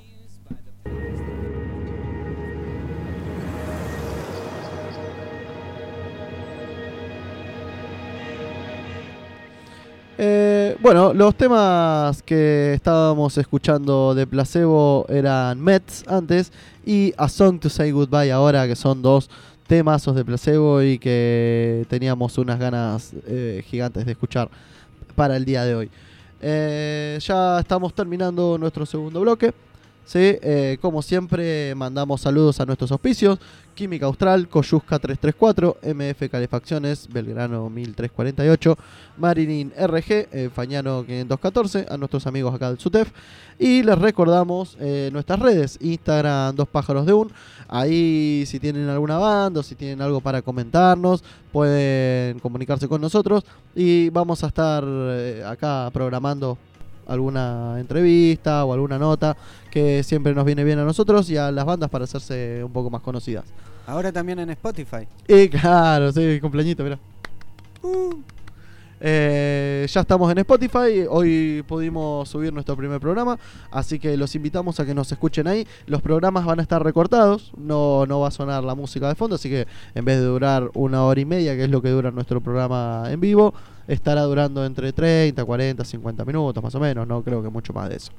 Eh, 10.17 10.77
bueno, 10.81 11.13
los 11.13 11.35
temas 11.35 12.23
que 12.23 12.75
estábamos 12.75 13.37
escuchando 13.37 14.15
de 14.15 14.27
Placebo 14.27 15.07
eran 15.09 15.61
Mets 15.61 16.05
antes 16.07 16.53
y 16.87 17.13
A 17.17 17.29
Song 17.29 17.59
to 17.59 17.69
Say 17.69 17.91
Goodbye 17.91 18.31
ahora, 18.31 18.67
que 18.69 18.77
son 18.77 19.03
dos 19.03 19.29
temazos 19.67 20.15
de 20.15 20.25
Placebo 20.25 20.83
y 20.83 20.99
que 20.99 21.85
teníamos 21.89 22.39
unas 22.39 22.61
ganas 22.61 23.13
eh, 23.27 23.65
gigantes 23.67 24.07
de 24.07 24.13
escuchar 24.13 24.49
para 25.17 25.37
el 25.37 25.45
día 25.45 25.65
de 25.65 25.75
hoy. 25.75 25.91
Eh, 26.41 27.19
ya 27.21 27.59
estamos 27.59 27.93
terminando 27.93 28.57
nuestro 28.59 28.87
segundo 28.87 29.21
bloque. 29.21 29.53
Sí, 30.05 30.19
eh, 30.21 30.77
como 30.83 31.01
siempre, 31.01 31.75
mandamos 31.75 32.21
saludos 32.21 32.61
a 32.61 32.67
nuestros 32.67 32.93
auspicios: 32.93 33.39
Química 33.75 34.05
Austral, 34.05 34.49
Coyusca 34.49 34.99
334, 34.99 35.79
MF 35.83 36.29
Calefacciones, 36.31 37.09
Belgrano 37.11 37.71
1348, 37.71 38.77
Marinin 39.17 39.73
RG, 39.75 40.29
eh, 40.31 40.51
Fañano 40.55 41.05
514, 41.07 41.87
a 41.89 41.97
nuestros 41.97 42.27
amigos 42.27 42.55
acá 42.55 42.69
del 42.69 42.79
SUTEF. 42.79 43.11
Y 43.59 43.83
les 43.83 43.99
recordamos 43.99 44.77
eh, 44.79 45.09
nuestras 45.11 45.39
redes: 45.39 45.79
Instagram, 45.81 46.55
Dos 46.55 46.69
Pájaros 46.69 47.07
de 47.07 47.15
Un. 47.15 47.33
Ahí, 47.67 48.45
si 48.47 48.61
tienen 48.61 48.91
alguna 48.91 49.17
banda 49.17 49.61
o 49.61 49.63
si 49.63 49.75
tienen 49.75 50.03
algo 50.03 50.21
para 50.21 50.43
comentarnos, 50.43 51.25
pueden 51.51 52.41
comunicarse 52.41 52.89
con 52.89 53.01
nosotros 53.01 53.43
y 53.75 54.11
vamos 54.11 54.45
a 54.45 54.49
estar 54.49 54.85
acá 55.47 55.89
programando 55.95 56.59
alguna 57.07 57.77
entrevista 57.79 58.65
o 58.65 58.73
alguna 58.73 58.99
nota 58.99 59.37
que 59.71 60.03
siempre 60.03 60.35
nos 60.35 60.45
viene 60.45 60.65
bien 60.65 60.79
a 60.79 60.85
nosotros 60.85 61.29
y 61.31 61.37
a 61.37 61.51
las 61.51 61.65
bandas 61.65 61.91
para 61.91 62.05
hacerse 62.05 62.63
un 62.65 62.73
poco 62.73 62.91
más 62.91 63.03
conocidas. 63.03 63.45
Ahora 63.87 64.13
también 64.13 64.39
en 64.39 64.51
Spotify. 64.51 65.07
Y 65.29 65.49
claro, 65.49 66.13
sí, 66.13 66.39
cumpleañito, 66.41 66.83
mirá. 66.83 66.99
Uh. 67.83 68.34
Eh, 69.07 69.87
ya 69.87 70.01
estamos 70.01 70.33
en 70.33 70.39
Spotify, 70.39 71.05
hoy 71.11 71.63
pudimos 71.69 72.27
subir 72.27 72.55
nuestro 72.55 72.75
primer 72.75 73.01
programa, 73.01 73.39
así 73.71 73.99
que 73.99 74.17
los 74.17 74.35
invitamos 74.35 74.81
a 74.81 74.87
que 74.87 74.95
nos 74.95 75.13
escuchen 75.13 75.47
ahí. 75.47 75.67
Los 75.85 76.01
programas 76.01 76.47
van 76.47 76.59
a 76.59 76.63
estar 76.63 76.83
recortados, 76.83 77.53
no, 77.59 78.07
no 78.07 78.21
va 78.21 78.29
a 78.29 78.31
sonar 78.31 78.65
la 78.65 78.75
música 78.75 79.07
de 79.07 79.15
fondo, 79.15 79.37
así 79.37 79.51
que 79.51 79.67
en 79.95 80.07
vez 80.07 80.17
de 80.21 80.25
durar 80.25 80.71
una 80.73 81.05
hora 81.05 81.21
y 81.21 81.27
media, 81.27 81.55
que 81.55 81.65
es 81.65 81.71
lo 81.71 81.83
que 81.83 81.91
dura 81.91 82.13
nuestro 82.13 82.41
programa 82.41 83.05
en 83.11 83.21
vivo, 83.21 83.53
estará 83.87 84.23
durando 84.23 84.65
entre 84.65 84.95
30, 84.95 85.45
40, 85.45 85.85
50 85.85 86.25
minutos 86.25 86.65
más 86.65 86.75
o 86.75 86.81
menos, 86.81 87.07
no 87.07 87.23
creo 87.23 87.43
que 87.43 87.51
mucho 87.51 87.75
más 87.75 87.91
de 87.91 87.97
eso. 87.97 88.11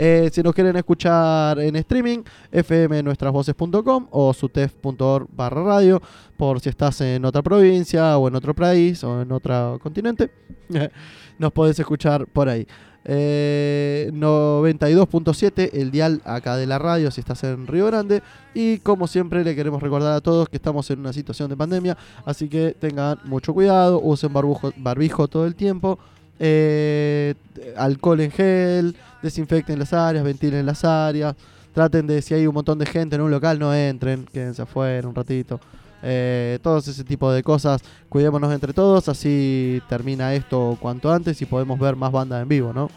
Eh, 0.00 0.30
si 0.32 0.44
nos 0.44 0.54
quieren 0.54 0.76
escuchar 0.76 1.58
en 1.58 1.74
streaming, 1.74 2.22
fmnuestrasvoces.com 2.52 4.06
o 4.12 4.32
sutef.org 4.32 5.26
barra 5.32 5.64
radio, 5.64 6.00
por 6.36 6.60
si 6.60 6.68
estás 6.68 7.00
en 7.00 7.24
otra 7.24 7.42
provincia 7.42 8.16
o 8.16 8.28
en 8.28 8.36
otro 8.36 8.54
país 8.54 9.02
o 9.02 9.22
en 9.22 9.32
otro 9.32 9.80
continente, 9.82 10.30
nos 11.38 11.50
podés 11.50 11.80
escuchar 11.80 12.28
por 12.28 12.48
ahí. 12.48 12.64
Eh, 13.04 14.10
92.7 14.12 15.70
el 15.72 15.90
dial 15.90 16.20
acá 16.24 16.56
de 16.56 16.66
la 16.66 16.78
radio 16.78 17.10
si 17.10 17.20
estás 17.20 17.42
en 17.44 17.66
Río 17.66 17.86
Grande 17.86 18.22
y 18.52 18.78
como 18.78 19.06
siempre 19.06 19.44
le 19.44 19.56
queremos 19.56 19.82
recordar 19.82 20.12
a 20.12 20.20
todos 20.20 20.48
que 20.48 20.56
estamos 20.56 20.90
en 20.90 20.98
una 20.98 21.12
situación 21.14 21.48
de 21.48 21.56
pandemia 21.56 21.96
así 22.26 22.48
que 22.48 22.76
tengan 22.78 23.18
mucho 23.24 23.54
cuidado 23.54 23.98
usen 24.00 24.32
barbijo 24.76 25.26
todo 25.26 25.46
el 25.46 25.54
tiempo 25.54 25.98
eh, 26.38 27.34
alcohol 27.76 28.20
en 28.20 28.30
gel 28.30 28.96
desinfecten 29.22 29.78
las 29.78 29.92
áreas 29.92 30.24
ventilen 30.24 30.64
las 30.66 30.84
áreas 30.84 31.34
traten 31.72 32.06
de 32.06 32.22
si 32.22 32.34
hay 32.34 32.46
un 32.46 32.54
montón 32.54 32.78
de 32.78 32.86
gente 32.86 33.16
en 33.16 33.22
un 33.22 33.30
local 33.30 33.58
no 33.58 33.74
entren 33.74 34.26
quédense 34.32 34.62
afuera 34.62 35.06
un 35.08 35.14
ratito 35.14 35.60
eh, 36.02 36.58
todos 36.62 36.86
ese 36.86 37.02
tipo 37.02 37.30
de 37.32 37.42
cosas 37.42 37.82
cuidémonos 38.08 38.52
entre 38.52 38.72
todos 38.72 39.08
así 39.08 39.82
termina 39.88 40.32
esto 40.34 40.76
cuanto 40.80 41.12
antes 41.12 41.40
y 41.42 41.46
podemos 41.46 41.78
ver 41.78 41.96
más 41.96 42.12
bandas 42.12 42.42
en 42.42 42.48
vivo 42.48 42.72
no 42.72 42.88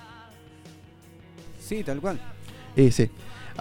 Sí, 1.59 1.83
tal 1.85 2.01
cual. 2.01 2.19
y 2.75 2.91
sí. 2.91 3.09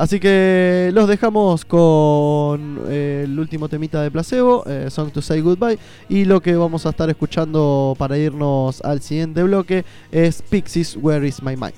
Así 0.01 0.19
que 0.19 0.89
los 0.95 1.07
dejamos 1.07 1.67
con 1.67 2.85
eh, 2.89 3.25
el 3.27 3.39
último 3.39 3.69
temita 3.69 4.01
de 4.01 4.11
placebo, 4.11 4.65
eh, 4.67 4.87
Song 4.89 5.11
to 5.13 5.21
Say 5.21 5.43
Goodbye. 5.43 5.79
Y 6.09 6.25
lo 6.25 6.41
que 6.41 6.57
vamos 6.57 6.87
a 6.87 6.89
estar 6.89 7.11
escuchando 7.11 7.95
para 7.99 8.17
irnos 8.17 8.81
al 8.81 9.03
siguiente 9.03 9.43
bloque 9.43 9.85
es 10.11 10.41
Pixies, 10.41 10.97
Where 10.97 11.29
is 11.29 11.43
My 11.43 11.55
Mind? 11.55 11.75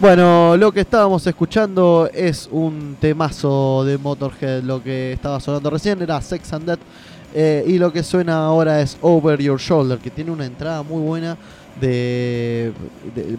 Bueno, 0.00 0.56
lo 0.56 0.72
que 0.72 0.80
estábamos 0.80 1.26
escuchando 1.26 2.08
es 2.14 2.48
un 2.50 2.96
temazo 2.98 3.84
de 3.84 3.98
Motorhead. 3.98 4.62
Lo 4.62 4.82
que 4.82 5.12
estaba 5.12 5.38
sonando 5.38 5.68
recién 5.68 6.00
era 6.00 6.18
Sex 6.22 6.50
and 6.54 6.64
Death. 6.64 6.80
Eh, 7.34 7.62
y 7.66 7.78
lo 7.78 7.92
que 7.92 8.02
suena 8.02 8.46
ahora 8.46 8.80
es 8.80 8.96
Over 9.02 9.38
Your 9.42 9.60
Shoulder, 9.60 9.98
que 9.98 10.10
tiene 10.10 10.30
una 10.30 10.46
entrada 10.46 10.82
muy 10.82 11.02
buena 11.02 11.36
de, 11.80 12.72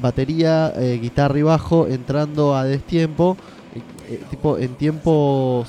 batería, 0.02 0.74
eh, 0.76 1.00
guitarra 1.02 1.40
y 1.40 1.42
bajo 1.42 1.88
entrando 1.88 2.56
a 2.56 2.64
destiempo, 2.64 3.38
eh, 3.76 3.82
eh, 4.14 4.24
tipo 4.30 4.58
en 4.58 4.76
tiempos 4.76 5.68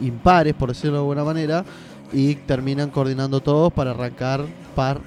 impares, 0.00 0.54
por 0.54 0.70
decirlo 0.70 0.94
de 0.94 1.00
alguna 1.00 1.24
manera, 1.24 1.64
y 2.12 2.34
terminan 2.34 2.90
coordinando 2.90 3.40
todos 3.40 3.72
para 3.72 3.90
arrancar 3.90 4.44
par 4.74 5.00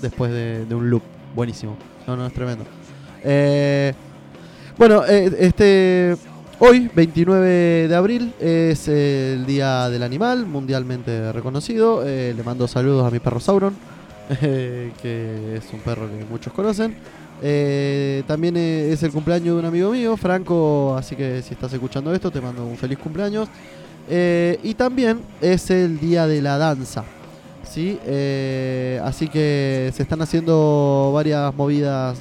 después 0.00 0.32
de, 0.32 0.74
un 0.74 0.90
loop. 0.90 1.02
Buenísimo. 1.34 1.76
No, 2.06 2.16
no, 2.16 2.26
es 2.26 2.32
tremendo. 2.32 2.64
Eh, 3.22 3.94
bueno, 4.76 5.04
este 5.04 6.16
hoy, 6.58 6.90
29 6.94 7.88
de 7.88 7.94
abril, 7.94 8.34
es 8.40 8.88
el 8.88 9.46
Día 9.46 9.88
del 9.88 10.02
Animal, 10.02 10.46
mundialmente 10.46 11.32
reconocido. 11.32 12.04
Le 12.04 12.42
mando 12.44 12.66
saludos 12.66 13.06
a 13.06 13.10
mi 13.10 13.18
perro 13.18 13.40
Sauron, 13.40 13.74
que 14.40 15.56
es 15.56 15.72
un 15.72 15.80
perro 15.80 16.08
que 16.08 16.24
muchos 16.24 16.52
conocen. 16.52 16.96
Eh, 17.44 18.22
también 18.28 18.56
eh, 18.56 18.92
es 18.92 19.02
el 19.02 19.10
cumpleaños 19.10 19.54
de 19.54 19.60
un 19.60 19.64
amigo 19.64 19.90
mío, 19.90 20.16
Franco, 20.16 20.94
así 20.96 21.16
que 21.16 21.42
si 21.42 21.54
estás 21.54 21.72
escuchando 21.72 22.14
esto, 22.14 22.30
te 22.30 22.40
mando 22.40 22.64
un 22.64 22.76
feliz 22.76 22.98
cumpleaños. 22.98 23.48
Eh, 24.08 24.58
y 24.62 24.74
también 24.74 25.20
es 25.40 25.68
el 25.70 25.98
Día 25.98 26.26
de 26.26 26.40
la 26.40 26.56
Danza. 26.56 27.04
¿sí? 27.64 27.98
Así 29.02 29.28
que 29.28 29.90
se 29.94 30.02
están 30.02 30.22
haciendo 30.22 31.10
varias 31.14 31.54
movidas, 31.54 32.18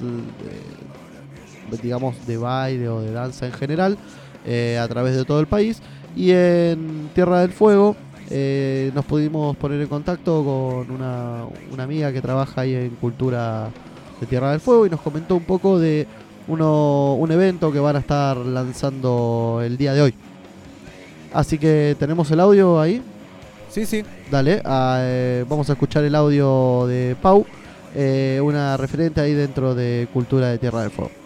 digamos, 1.84 2.26
de 2.26 2.38
baile 2.38 2.90
o 2.90 3.02
de 3.02 3.12
danza 3.12 3.46
en 3.46 3.54
general, 3.54 3.98
a 4.46 4.88
través 4.88 5.16
de 5.16 5.26
todo 5.26 5.40
el 5.40 5.48
país. 5.48 5.82
Y 6.16 6.32
en 6.32 7.10
Tierra 7.14 7.42
del 7.42 7.52
Fuego 7.52 7.96
eh, 8.34 8.92
nos 8.96 9.04
pudimos 9.04 9.58
poner 9.58 9.82
en 9.82 9.88
contacto 9.88 10.44
con 10.44 10.96
una, 10.96 11.44
una 11.72 11.84
amiga 11.84 12.14
que 12.14 12.22
trabaja 12.22 12.62
ahí 12.62 12.74
en 12.74 12.92
Cultura 12.92 13.70
de 14.22 14.26
Tierra 14.26 14.52
del 14.52 14.62
Fuego 14.62 14.86
y 14.86 14.90
nos 14.90 15.02
comentó 15.02 15.36
un 15.36 15.44
poco 15.44 15.78
de 15.78 16.08
uno, 16.48 17.16
un 17.16 17.32
evento 17.32 17.72
que 17.72 17.80
van 17.80 17.98
a 17.98 18.00
estar 18.00 18.38
lanzando 18.38 19.62
el 19.64 19.78
día 19.78 19.94
de 19.94 20.02
hoy. 20.02 20.14
Así 21.34 21.58
que 21.58 21.96
tenemos 22.00 22.32
el 22.32 22.40
audio 22.40 22.80
ahí. 22.80 23.02
Sí, 23.70 23.86
sí. 23.86 24.04
Dale, 24.30 24.62
ah, 24.66 25.00
eh, 25.02 25.46
vamos 25.50 25.70
a 25.70 25.74
escuchar 25.74 26.04
el 26.04 26.16
audio 26.16 26.88
de 26.88 27.16
Pau, 27.22 27.46
eh, 27.96 28.40
una 28.44 28.78
referente 28.78 29.22
ahí 29.22 29.34
dentro 29.34 29.76
de 29.76 30.08
Cultura 30.14 30.48
de 30.48 30.58
Tierra 30.58 30.82
del 30.82 30.92
Fuego. 30.92 31.21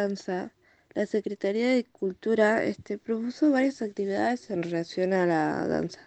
Danza, 0.00 0.52
la 0.94 1.04
Secretaría 1.04 1.68
de 1.68 1.84
Cultura 1.84 2.64
este, 2.64 2.96
propuso 2.96 3.50
varias 3.50 3.82
actividades 3.82 4.50
en 4.50 4.62
relación 4.62 5.12
a 5.12 5.26
la 5.26 5.66
danza. 5.68 6.00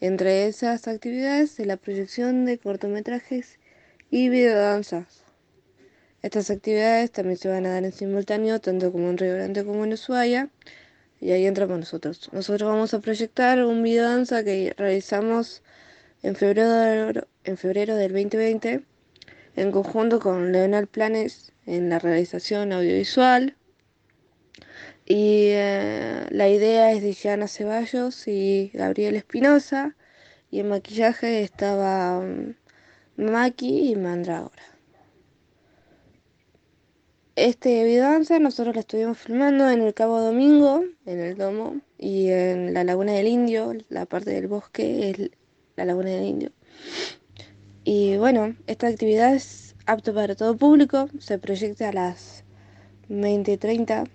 Entre 0.00 0.46
esas 0.46 0.86
actividades, 0.88 1.58
la 1.58 1.78
proyección 1.78 2.44
de 2.44 2.58
cortometrajes 2.58 3.58
y 4.10 4.28
videodanzas. 4.28 5.24
Estas 6.22 6.50
actividades 6.50 7.12
también 7.12 7.38
se 7.38 7.48
van 7.48 7.64
a 7.64 7.70
dar 7.70 7.84
en 7.84 7.92
simultáneo, 7.92 8.60
tanto 8.60 8.92
como 8.92 9.08
en 9.08 9.16
Río 9.16 9.34
Grande 9.34 9.64
como 9.64 9.84
en 9.84 9.94
Ushuaia, 9.94 10.50
y 11.20 11.30
ahí 11.30 11.46
entramos 11.46 11.78
nosotros. 11.78 12.28
Nosotros 12.32 12.68
vamos 12.68 12.92
a 12.92 13.00
proyectar 13.00 13.64
un 13.64 13.82
videodanza 13.82 14.44
que 14.44 14.74
realizamos 14.76 15.62
en 16.22 16.36
febrero, 16.36 17.26
en 17.44 17.56
febrero 17.56 17.96
del 17.96 18.12
2020 18.12 18.84
en 19.56 19.72
conjunto 19.72 20.20
con 20.20 20.52
Leonel 20.52 20.86
Planes 20.86 21.52
en 21.66 21.90
la 21.90 21.98
realización 21.98 22.72
audiovisual. 22.72 23.56
Y 25.04 25.48
eh, 25.50 26.26
la 26.30 26.48
idea 26.48 26.92
es 26.92 27.02
de 27.02 27.12
Gianna 27.12 27.48
Ceballos 27.48 28.26
y 28.26 28.70
Gabriel 28.74 29.16
Espinosa. 29.16 29.96
Y 30.50 30.60
en 30.60 30.68
maquillaje 30.68 31.42
estaba 31.42 32.20
mm, 32.20 32.54
Maki 33.16 33.90
y 33.90 33.96
Mandrágora. 33.96 34.62
Este 37.36 37.84
videodanza 37.84 38.38
nosotros 38.38 38.74
lo 38.74 38.80
estuvimos 38.80 39.18
filmando 39.18 39.68
en 39.68 39.82
el 39.82 39.92
Cabo 39.92 40.22
Domingo, 40.22 40.82
en 41.04 41.20
el 41.20 41.36
Domo, 41.36 41.82
y 41.98 42.30
en 42.30 42.72
la 42.72 42.82
Laguna 42.82 43.12
del 43.12 43.26
Indio, 43.26 43.74
la 43.90 44.06
parte 44.06 44.30
del 44.30 44.48
bosque 44.48 45.10
es 45.10 45.30
la 45.76 45.84
Laguna 45.84 46.10
del 46.10 46.24
Indio. 46.24 46.52
Y 47.84 48.16
bueno, 48.16 48.56
esta 48.66 48.86
actividad 48.86 49.34
es 49.34 49.65
apto 49.86 50.12
para 50.12 50.34
todo 50.34 50.56
público, 50.56 51.08
se 51.18 51.38
proyecta 51.38 51.88
a 51.88 51.92
las 51.92 52.44
20.30 53.08 54.08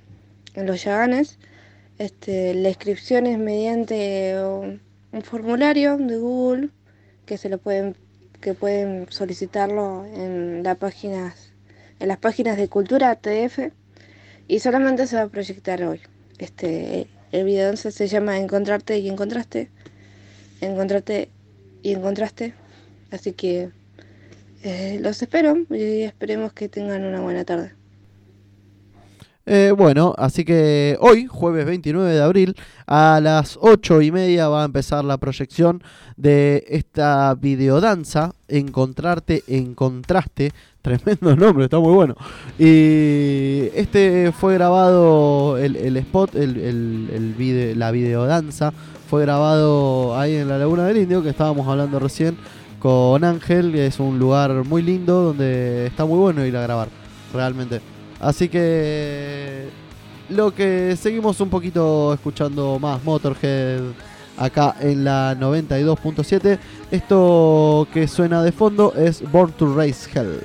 en 0.56 0.66
los 0.68 0.84
Yaganes. 0.84 1.40
Este, 1.98 2.54
la 2.54 2.70
inscripción 2.70 3.26
es 3.26 3.38
mediante 3.38 4.36
un, 4.44 4.82
formulario 5.24 5.98
de 5.98 6.18
Google 6.18 6.70
que 7.26 7.38
se 7.38 7.50
lo 7.50 7.58
pueden 7.58 7.96
que 8.40 8.54
pueden 8.54 9.06
solicitarlo 9.10 10.06
en 10.06 10.64
la 10.64 10.76
página 10.76 11.36
en 12.00 12.08
las 12.08 12.18
páginas 12.18 12.58
de 12.58 12.70
Cultura 12.70 13.16
TF 13.16 13.72
y 14.48 14.60
solamente 14.60 15.06
se 15.06 15.18
va 15.18 15.24
a 15.24 15.28
proyectar 15.28 15.84
hoy. 15.84 16.02
Este 16.40 17.08
el 17.32 17.46
video 17.46 17.76
se 17.78 18.08
llama 18.08 18.40
Encontrarte 18.40 18.98
y 18.98 19.10
encontraste. 19.10 19.70
Encontrarte 20.60 21.30
y 21.84 21.94
encontraste. 21.94 22.54
Así 23.12 23.34
que 23.34 23.70
eh, 24.64 25.00
los 25.02 25.22
espero 25.22 25.56
y 25.70 26.02
esperemos 26.02 26.54
que 26.54 26.70
tengan 26.70 27.04
una 27.04 27.20
buena 27.22 27.44
tarde. 27.46 27.74
Eh, 29.48 29.74
bueno, 29.76 30.14
así 30.20 30.46
que 30.46 30.98
hoy, 31.02 31.26
jueves 31.26 31.66
29 31.66 32.14
de 32.14 32.22
abril, 32.22 32.56
a 32.86 33.20
las 33.22 33.58
8 33.60 34.02
y 34.04 34.12
media 34.12 34.48
va 34.50 34.62
a 34.62 34.66
empezar 34.66 35.04
la 35.04 35.18
proyección 35.18 35.82
de 36.16 36.64
esta 36.68 37.34
videodanza, 37.36 38.34
Encontrarte 38.48 39.44
en 39.48 39.74
Contraste. 39.74 40.52
Tremendo 40.82 41.36
nombre, 41.36 41.66
está 41.66 41.80
muy 41.80 41.94
bueno. 41.94 42.16
Y 42.60 43.70
este 43.76 44.32
fue 44.32 44.54
grabado, 44.56 45.58
el, 45.58 45.98
spot, 45.98 46.36
el, 46.36 46.58
el- 46.58 47.10
el 47.14 47.36
vide- 47.36 47.76
la 47.76 47.92
videodanza, 47.92 48.72
fue 49.10 49.24
grabado 49.24 50.18
ahí 50.18 50.36
en 50.36 50.48
la 50.50 50.58
Laguna 50.60 50.86
del 50.86 50.98
Indio, 50.98 51.22
que 51.24 51.30
estábamos 51.30 51.68
hablando 51.68 52.00
recién 52.00 52.38
con 52.82 53.24
Ángel, 53.24 53.72
que 53.72 53.86
es 53.86 54.00
un 54.00 54.18
lugar 54.18 54.52
muy 54.66 54.82
lindo 54.82 55.22
donde 55.22 55.86
está 55.86 56.04
muy 56.04 56.18
bueno 56.18 56.46
ir 56.46 56.58
a 56.58 56.62
grabar, 56.62 56.90
realmente. 57.32 57.80
Así 58.20 58.50
que 58.50 59.70
lo 60.30 60.54
que 60.54 60.98
seguimos 61.00 61.40
un 61.42 61.50
poquito 61.50 62.14
escuchando 62.14 62.80
más 62.80 63.04
Motorhead 63.04 63.82
acá 64.38 64.76
en 64.80 65.04
la 65.04 65.36
92.7. 65.40 66.58
Esto 66.90 67.88
que 67.94 68.08
suena 68.08 68.42
de 68.42 68.52
fondo 68.52 68.94
es 68.96 69.22
Born 69.32 69.52
to 69.54 69.76
Race 69.76 70.10
Hell. 70.14 70.40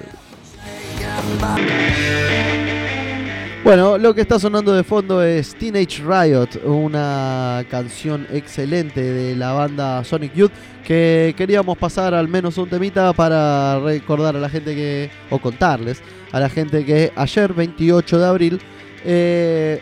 Bueno, 3.66 3.98
lo 3.98 4.14
que 4.14 4.20
está 4.20 4.38
sonando 4.38 4.72
de 4.72 4.84
fondo 4.84 5.24
es 5.24 5.56
Teenage 5.56 6.00
Riot, 6.00 6.64
una 6.66 7.64
canción 7.68 8.24
excelente 8.30 9.02
de 9.02 9.34
la 9.34 9.54
banda 9.54 10.04
Sonic 10.04 10.34
Youth 10.34 10.52
que 10.84 11.34
queríamos 11.36 11.76
pasar 11.76 12.14
al 12.14 12.28
menos 12.28 12.58
un 12.58 12.68
temita 12.68 13.12
para 13.12 13.80
recordar 13.80 14.36
a 14.36 14.38
la 14.38 14.48
gente 14.48 14.72
que, 14.76 15.10
o 15.30 15.40
contarles 15.40 16.00
a 16.30 16.38
la 16.38 16.48
gente 16.48 16.84
que 16.84 17.12
ayer, 17.16 17.52
28 17.54 18.18
de 18.20 18.26
abril, 18.26 18.60
eh, 19.04 19.80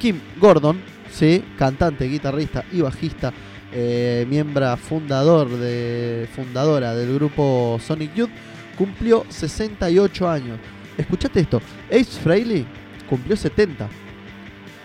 Kim 0.00 0.18
Gordon, 0.40 0.80
¿sí? 1.12 1.44
cantante, 1.58 2.06
guitarrista 2.06 2.64
y 2.72 2.80
bajista, 2.80 3.34
eh, 3.70 4.24
miembro 4.30 4.74
fundador 4.78 5.50
de, 5.50 6.26
fundadora 6.34 6.94
del 6.94 7.16
grupo 7.16 7.78
Sonic 7.86 8.14
Youth, 8.14 8.30
cumplió 8.78 9.26
68 9.28 10.26
años. 10.26 10.58
Escuchate 10.98 11.40
esto, 11.40 11.62
Ace 11.90 12.20
Frehley 12.22 12.66
cumplió 13.08 13.36
70. 13.36 13.88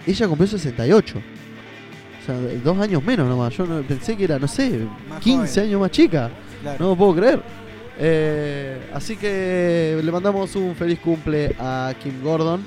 Ella 0.07 0.27
cumplió 0.27 0.47
68. 0.47 1.15
O 1.17 2.25
sea, 2.25 2.35
dos 2.63 2.77
años 2.79 3.03
menos 3.03 3.27
nomás. 3.27 3.53
Yo 3.57 3.65
no- 3.65 3.81
pensé 3.81 4.15
que 4.15 4.23
era, 4.23 4.39
no 4.39 4.47
sé, 4.47 4.79
Más 5.09 5.19
15 5.19 5.47
joven. 5.55 5.69
años 5.69 5.81
más 5.81 5.91
chica. 5.91 6.29
Claro. 6.61 6.77
No 6.79 6.89
lo 6.91 6.95
puedo 6.95 7.15
creer. 7.15 7.41
Eh, 7.99 8.89
así 8.93 9.15
que 9.17 9.99
le 10.01 10.11
mandamos 10.11 10.55
un 10.55 10.73
feliz 10.75 10.99
cumple 10.99 11.55
a 11.59 11.93
Kim 12.01 12.21
Gordon. 12.23 12.61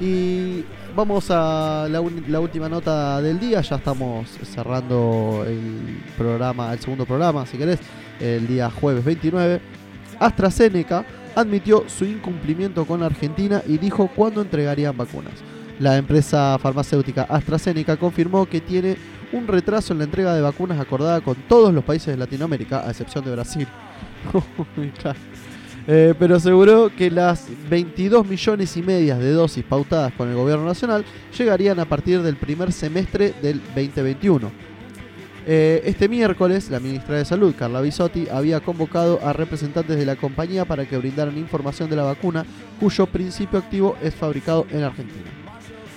Y 0.00 0.64
vamos 0.96 1.26
a 1.30 1.86
la, 1.90 2.00
un- 2.00 2.24
la 2.28 2.40
última 2.40 2.68
nota 2.68 3.20
del 3.20 3.38
día. 3.38 3.60
Ya 3.60 3.76
estamos 3.76 4.28
cerrando 4.44 5.44
el 5.46 6.00
programa, 6.16 6.72
el 6.72 6.78
segundo 6.78 7.04
programa, 7.04 7.44
si 7.46 7.58
querés, 7.58 7.80
el 8.20 8.46
día 8.46 8.70
jueves 8.70 9.04
29. 9.04 9.60
AstraZeneca 10.18 11.04
admitió 11.34 11.84
su 11.88 12.04
incumplimiento 12.04 12.84
con 12.84 13.02
Argentina 13.02 13.62
y 13.66 13.78
dijo 13.78 14.10
cuándo 14.14 14.40
entregarían 14.40 14.96
vacunas. 14.96 15.34
la 15.78 15.96
empresa 15.96 16.58
farmacéutica 16.60 17.22
AstraZeneca 17.22 17.96
confirmó 17.96 18.46
que 18.46 18.60
tiene 18.60 18.96
un 19.32 19.48
retraso 19.48 19.92
en 19.92 19.98
la 19.98 20.04
entrega 20.04 20.34
de 20.34 20.40
vacunas 20.40 20.78
acordada 20.78 21.20
con 21.20 21.34
todos 21.48 21.72
los 21.72 21.82
países 21.82 22.08
de 22.08 22.16
Latinoamérica, 22.18 22.86
a 22.86 22.90
excepción 22.90 23.24
de 23.24 23.32
Brasil. 23.32 23.66
Eh, 25.88 26.14
pero 26.16 26.36
aseguró 26.36 26.90
que 26.96 27.10
las 27.10 27.48
22 27.68 28.24
millones 28.24 28.76
y 28.76 28.82
medias 28.82 29.18
de 29.18 29.32
dosis 29.32 29.64
pautadas 29.64 30.12
con 30.12 30.28
el 30.28 30.36
gobierno 30.36 30.64
nacional 30.64 31.04
llegarían 31.36 31.80
a 31.80 31.86
partir 31.86 32.22
del 32.22 32.36
primer 32.36 32.70
semestre 32.70 33.34
del 33.42 33.60
2021. 33.74 34.52
Eh, 35.44 35.82
este 35.86 36.08
miércoles, 36.08 36.70
la 36.70 36.78
ministra 36.78 37.16
de 37.16 37.24
Salud, 37.24 37.54
Carla 37.58 37.80
Bisotti, 37.80 38.28
había 38.30 38.60
convocado 38.60 39.18
a 39.24 39.32
representantes 39.32 39.96
de 39.96 40.06
la 40.06 40.14
compañía 40.14 40.64
para 40.64 40.86
que 40.86 40.96
brindaran 40.96 41.36
información 41.36 41.90
de 41.90 41.96
la 41.96 42.04
vacuna, 42.04 42.46
cuyo 42.78 43.06
principio 43.06 43.58
activo 43.58 43.96
es 44.00 44.14
fabricado 44.14 44.66
en 44.70 44.84
Argentina. 44.84 45.24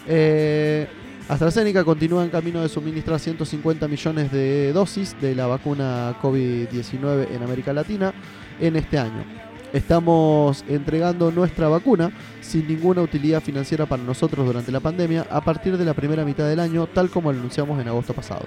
Eh, 0.08 0.88
AstraZeneca 1.29 1.84
continúa 1.84 2.23
en 2.23 2.29
camino 2.29 2.62
de 2.62 2.69
suministrar 2.69 3.19
150 3.19 3.88
millones 3.88 4.31
de 4.31 4.73
dosis 4.73 5.15
de 5.21 5.36
la 5.36 5.45
vacuna 5.45 6.15
COVID-19 6.21 7.27
en 7.36 7.43
América 7.43 7.71
Latina 7.71 8.13
en 8.60 8.75
este 8.75 8.97
año. 8.97 9.23
Estamos 9.73 10.63
entregando 10.67 11.31
nuestra 11.31 11.67
vacuna 11.67 12.12
sin 12.41 12.67
ninguna 12.67 13.01
utilidad 13.01 13.41
financiera 13.41 13.86
para 13.86 14.01
nosotros 14.01 14.45
durante 14.45 14.71
la 14.71 14.79
pandemia 14.79 15.27
a 15.29 15.41
partir 15.41 15.77
de 15.77 15.86
la 15.86 15.93
primera 15.93 16.23
mitad 16.23 16.47
del 16.47 16.60
año, 16.60 16.88
tal 16.88 17.10
como 17.10 17.31
lo 17.31 17.39
anunciamos 17.39 17.79
en 17.81 17.88
agosto 17.88 18.13
pasado. 18.13 18.45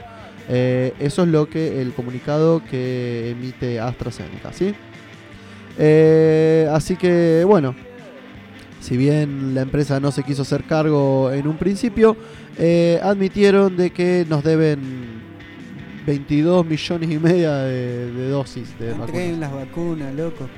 Eh, 0.48 0.94
eso 0.98 1.22
es 1.22 1.28
lo 1.28 1.48
que 1.48 1.82
el 1.82 1.92
comunicado 1.92 2.62
que 2.64 3.30
emite 3.30 3.80
AstraZeneca, 3.80 4.52
¿sí? 4.52 4.74
Eh, 5.78 6.68
así 6.72 6.96
que 6.96 7.44
bueno, 7.46 7.74
si 8.80 8.96
bien 8.96 9.54
la 9.54 9.62
empresa 9.62 10.00
no 10.00 10.10
se 10.10 10.22
quiso 10.22 10.42
hacer 10.42 10.64
cargo 10.64 11.30
en 11.32 11.46
un 11.46 11.56
principio, 11.58 12.16
eh, 12.56 12.98
admitieron 13.02 13.76
de 13.76 13.90
que 13.90 14.26
nos 14.28 14.42
deben 14.42 15.27
22 16.08 16.64
millones 16.64 17.10
y 17.10 17.18
media 17.18 17.54
de, 17.56 18.12
de 18.12 18.28
dosis 18.30 18.78
de 18.78 18.92
Entreguen 18.92 19.40
vacunas. 19.40 19.40
las 19.40 19.52
vacunas, 19.52 20.14
loco. 20.14 20.48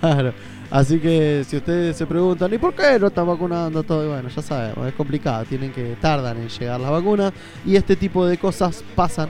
Claro. 0.00 0.32
Así 0.70 1.00
que 1.00 1.44
si 1.46 1.56
ustedes 1.56 1.96
se 1.96 2.06
preguntan, 2.06 2.54
¿y 2.54 2.58
por 2.58 2.72
qué 2.72 2.98
no 3.00 3.08
están 3.08 3.26
vacunando 3.26 3.82
todo? 3.82 4.08
Bueno, 4.08 4.28
ya 4.28 4.40
sabemos, 4.40 4.86
es 4.86 4.94
complicado, 4.94 5.44
tienen 5.44 5.72
que 5.72 5.96
tardan 6.00 6.38
en 6.38 6.48
llegar 6.48 6.80
las 6.80 6.90
vacunas 6.90 7.32
y 7.66 7.74
este 7.76 7.96
tipo 7.96 8.24
de 8.24 8.38
cosas 8.38 8.82
pasan 8.94 9.28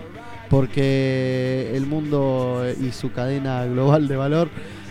porque 0.50 1.72
el 1.74 1.86
mundo 1.86 2.62
y 2.78 2.92
su 2.92 3.10
cadena 3.10 3.64
global 3.64 4.06
de 4.06 4.16
valor 4.16 4.48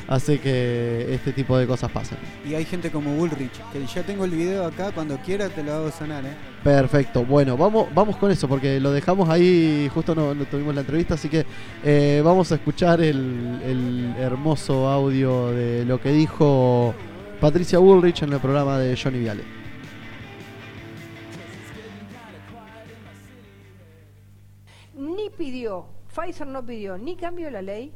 hace 0.08 0.40
que 0.40 1.14
este 1.14 1.32
tipo 1.34 1.58
de 1.58 1.68
cosas 1.68 1.92
pasen. 1.92 2.18
Y 2.46 2.54
hay 2.54 2.66
gente 2.66 2.92
como 2.92 3.16
Bullrich, 3.16 3.52
que 3.72 3.86
ya 3.86 4.04
tengo 4.04 4.26
el 4.26 4.32
video 4.32 4.66
acá, 4.66 4.92
cuando 4.92 5.18
quiera 5.18 5.50
te 5.50 5.64
lo 5.64 5.74
hago 5.74 5.92
sonar, 5.92 6.26
eh. 6.26 6.36
Perfecto, 6.64 7.26
bueno, 7.26 7.58
vamos, 7.58 7.88
vamos 7.94 8.18
con 8.18 8.32
eso 8.32 8.48
porque 8.48 8.80
lo 8.80 8.92
dejamos 8.92 9.30
ahí, 9.30 9.90
justo 9.94 10.14
no, 10.14 10.34
no 10.34 10.46
tuvimos 10.46 10.76
la 10.76 10.82
entrevista, 10.82 11.16
así 11.16 11.28
que 11.28 11.46
eh, 11.84 12.22
vamos 12.24 12.52
a 12.52 12.56
escuchar 12.56 13.02
el, 13.02 13.62
el 13.66 14.16
hermoso 14.20 14.88
audio 14.88 15.52
de 15.52 15.86
lo 15.86 16.00
que 16.00 16.12
dijo 16.12 16.94
Patricia 17.40 17.80
Bullrich 17.80 18.22
en 18.24 18.34
el 18.34 18.40
programa 18.40 18.78
de 18.78 18.96
Johnny 18.96 19.20
Viale. 19.20 19.62
ni 25.02 25.30
pidió, 25.30 25.88
Pfizer 26.14 26.48
no 26.48 26.66
pidió 26.66 26.98
ni 26.98 27.16
cambio 27.16 27.48
de 27.48 27.52
la 27.52 27.62
ley 27.62 27.92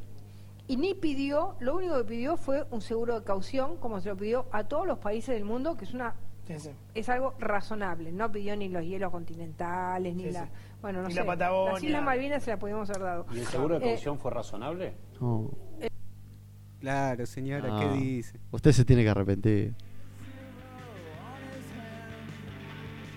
y 0.67 0.77
ni 0.77 0.93
pidió, 0.93 1.55
lo 1.59 1.75
único 1.75 1.95
que 1.97 2.03
pidió 2.05 2.37
fue 2.37 2.65
un 2.71 2.81
seguro 2.81 3.19
de 3.19 3.25
caución, 3.25 3.77
como 3.77 3.99
se 4.01 4.09
lo 4.09 4.17
pidió 4.17 4.45
a 4.51 4.63
todos 4.65 4.87
los 4.87 4.97
países 4.99 5.35
del 5.35 5.45
mundo, 5.45 5.75
que 5.77 5.85
es 5.85 5.93
una 5.93 6.15
Sí, 6.47 6.59
sí. 6.59 6.69
es 6.93 7.09
algo 7.09 7.33
razonable. 7.39 8.11
No 8.11 8.31
pidió 8.31 8.55
ni 8.55 8.69
los 8.69 8.83
hielos 8.83 9.11
continentales, 9.11 10.15
ni 10.15 10.25
Sí, 10.25 10.31
la, 10.31 10.45
sí. 10.45 10.51
bueno, 10.81 11.01
no 11.01 11.07
Ni 11.07 11.13
sé, 11.13 11.19
la 11.21 11.25
Patagonia. 11.25 11.73
las 11.73 11.83
Islas 11.83 12.03
Malvinas 12.03 12.43
se 12.43 12.51
las 12.51 12.59
podíamos 12.59 12.89
haber 12.89 13.01
dado. 13.03 13.25
¿Y 13.33 13.39
el 13.39 13.45
seguro 13.45 13.79
de 13.79 13.85
Eh, 13.85 13.89
caución 13.93 14.19
fue 14.19 14.31
razonable? 14.31 14.93
Oh, 15.19 15.49
Claro, 16.79 17.25
señora, 17.25 17.69
Ah. 17.71 17.79
¿qué 17.79 17.97
dice? 17.99 18.39
usted 18.51 18.71
se 18.71 18.85
tiene 18.85 19.03
que 19.03 19.09
arrepentir. 19.09 19.73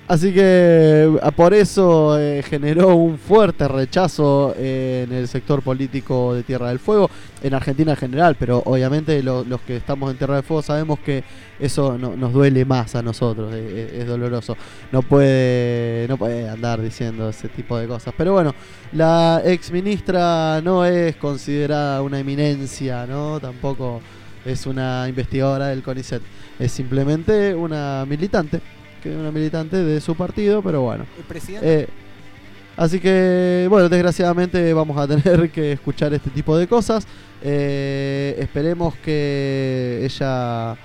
Así 0.08 0.32
que 0.32 1.18
a- 1.22 1.30
por 1.32 1.52
eso 1.52 2.18
eh, 2.18 2.42
generó 2.42 2.96
un 2.96 3.18
fuerte 3.18 3.68
rechazo 3.68 4.54
eh, 4.56 5.04
en 5.06 5.14
el 5.14 5.28
sector 5.28 5.60
político 5.62 6.32
de 6.32 6.42
Tierra 6.44 6.68
del 6.70 6.78
Fuego, 6.78 7.10
en 7.42 7.52
Argentina 7.52 7.90
en 7.92 7.98
general, 7.98 8.34
pero 8.38 8.62
obviamente 8.64 9.22
lo- 9.22 9.44
los 9.44 9.60
que 9.60 9.76
estamos 9.76 10.10
en 10.10 10.16
Tierra 10.16 10.36
del 10.36 10.44
Fuego 10.44 10.62
sabemos 10.62 10.98
que 11.00 11.22
eso 11.60 11.98
no- 11.98 12.16
nos 12.16 12.32
duele 12.32 12.64
más 12.64 12.94
a 12.94 13.02
nosotros, 13.02 13.52
eh, 13.54 13.58
eh, 13.60 13.98
es, 14.00 14.06
doloroso. 14.06 14.56
No 14.92 15.02
puede, 15.02 16.06
no 16.08 16.16
puede 16.16 16.48
andar 16.48 16.80
diciendo 16.80 17.28
ese 17.28 17.48
tipo 17.48 17.76
de 17.76 17.86
cosas. 17.86 18.14
Pero 18.16 18.32
bueno, 18.32 18.54
la 18.92 19.42
ex 19.44 19.70
ministra 19.70 20.62
no 20.62 20.86
es 20.86 21.16
considerada 21.16 22.00
una 22.00 22.18
eminencia, 22.18 23.06
¿no? 23.06 23.38
Tampoco 23.40 24.00
es 24.46 24.64
una 24.64 25.04
investigadora 25.06 25.66
del 25.66 25.82
CONICET, 25.82 26.22
es 26.58 26.72
simplemente 26.72 27.54
una 27.54 28.06
militante 28.08 28.62
que 28.98 29.14
una 29.14 29.30
militante 29.30 29.76
de 29.76 30.00
su 30.00 30.14
partido, 30.14 30.62
pero 30.62 30.82
bueno. 30.82 31.06
El 31.16 31.24
presidente. 31.24 31.82
Eh, 31.82 31.88
así 32.76 33.00
que, 33.00 33.66
bueno, 33.68 33.88
desgraciadamente 33.88 34.72
vamos 34.72 34.96
a 34.98 35.06
tener 35.20 35.50
que 35.50 35.72
escuchar 35.72 36.12
este 36.14 36.30
tipo 36.30 36.56
de 36.56 36.66
cosas. 36.66 37.06
Eh, 37.42 38.36
esperemos 38.38 38.94
que 38.96 40.00
ella 40.02 40.76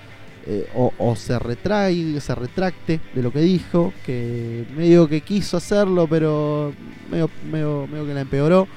eh, 0.46 0.68
o, 0.76 0.92
o 0.98 1.16
se 1.16 1.40
retrae, 1.40 2.20
se 2.20 2.36
retracte 2.36 3.00
de 3.14 3.22
lo 3.22 3.32
que 3.32 3.40
dijo, 3.40 3.94
que 4.06 4.66
medio 4.76 5.08
que 5.08 5.22
quiso 5.22 5.56
hacerlo, 5.56 6.06
pero 6.08 6.74
medio, 7.10 7.30
medio, 7.50 7.88
medio 7.88 8.06
que 8.06 8.14
la 8.14 8.22
empeoró. 8.22 8.68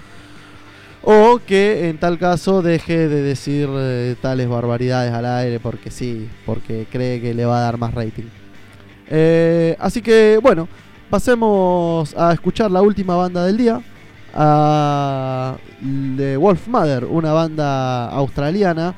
O 1.02 1.40
que 1.44 1.88
en 1.88 1.98
tal 1.98 2.18
caso 2.18 2.62
deje 2.62 3.08
de 3.08 3.22
decir 3.22 3.68
eh, 3.72 4.16
tales 4.20 4.48
barbaridades 4.48 5.12
al 5.12 5.24
aire 5.24 5.60
porque 5.60 5.90
sí, 5.90 6.28
porque 6.44 6.86
cree 6.90 7.20
que 7.20 7.34
le 7.34 7.44
va 7.44 7.58
a 7.58 7.62
dar 7.62 7.78
más 7.78 7.94
rating. 7.94 8.24
Eh, 9.08 9.76
así 9.78 10.02
que 10.02 10.38
bueno, 10.42 10.68
pasemos 11.10 12.14
a 12.16 12.32
escuchar 12.32 12.70
la 12.70 12.82
última 12.82 13.16
banda 13.16 13.44
del 13.44 13.56
día. 13.56 13.80
A 14.34 15.56
de 15.80 16.36
Wolf 16.36 16.68
Mother, 16.68 17.04
una 17.04 17.32
banda 17.32 18.08
australiana 18.08 18.94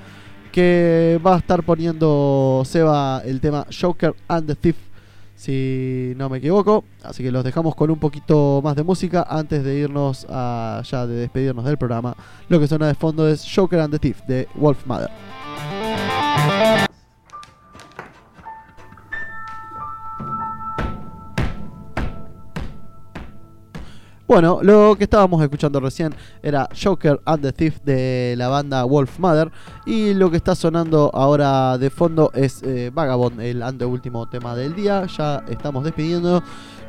que 0.50 1.20
va 1.24 1.36
a 1.36 1.38
estar 1.38 1.62
poniendo 1.62 2.62
Seba 2.64 3.22
el 3.24 3.40
tema 3.40 3.66
Joker 3.70 4.14
and 4.26 4.46
the 4.46 4.54
Thief, 4.54 4.76
si 5.36 6.14
no 6.16 6.28
me 6.28 6.38
equivoco. 6.38 6.84
Así 7.02 7.22
que 7.22 7.30
los 7.30 7.44
dejamos 7.44 7.74
con 7.74 7.90
un 7.90 7.98
poquito 7.98 8.60
más 8.64 8.74
de 8.74 8.82
música 8.82 9.26
antes 9.28 9.62
de 9.62 9.78
irnos 9.78 10.26
a 10.28 10.82
ya 10.84 11.06
de 11.06 11.14
despedirnos 11.14 11.64
del 11.64 11.78
programa. 11.78 12.16
Lo 12.48 12.58
que 12.58 12.66
suena 12.66 12.88
de 12.88 12.94
fondo 12.94 13.28
es 13.28 13.46
Joker 13.54 13.80
and 13.80 13.92
the 13.92 13.98
Thief 13.98 14.22
de 14.26 14.48
Wolf 14.56 14.86
Mother. 14.86 15.10
Bueno, 24.28 24.58
lo 24.60 24.94
que 24.98 25.04
estábamos 25.04 25.40
escuchando 25.42 25.80
recién 25.80 26.14
era 26.42 26.68
Joker 26.78 27.18
and 27.24 27.40
the 27.40 27.50
Thief 27.50 27.80
de 27.82 28.34
la 28.36 28.48
banda 28.48 28.84
Wolf 28.84 29.18
Mother. 29.18 29.50
Y 29.86 30.12
lo 30.12 30.30
que 30.30 30.36
está 30.36 30.54
sonando 30.54 31.10
ahora 31.14 31.78
de 31.78 31.88
fondo 31.88 32.30
es 32.34 32.62
eh, 32.62 32.90
Vagabond, 32.92 33.40
el 33.40 33.62
anteúltimo 33.62 34.28
tema 34.28 34.54
del 34.54 34.74
día. 34.74 35.06
Ya 35.06 35.42
estamos 35.48 35.82
despidiendo. 35.82 36.42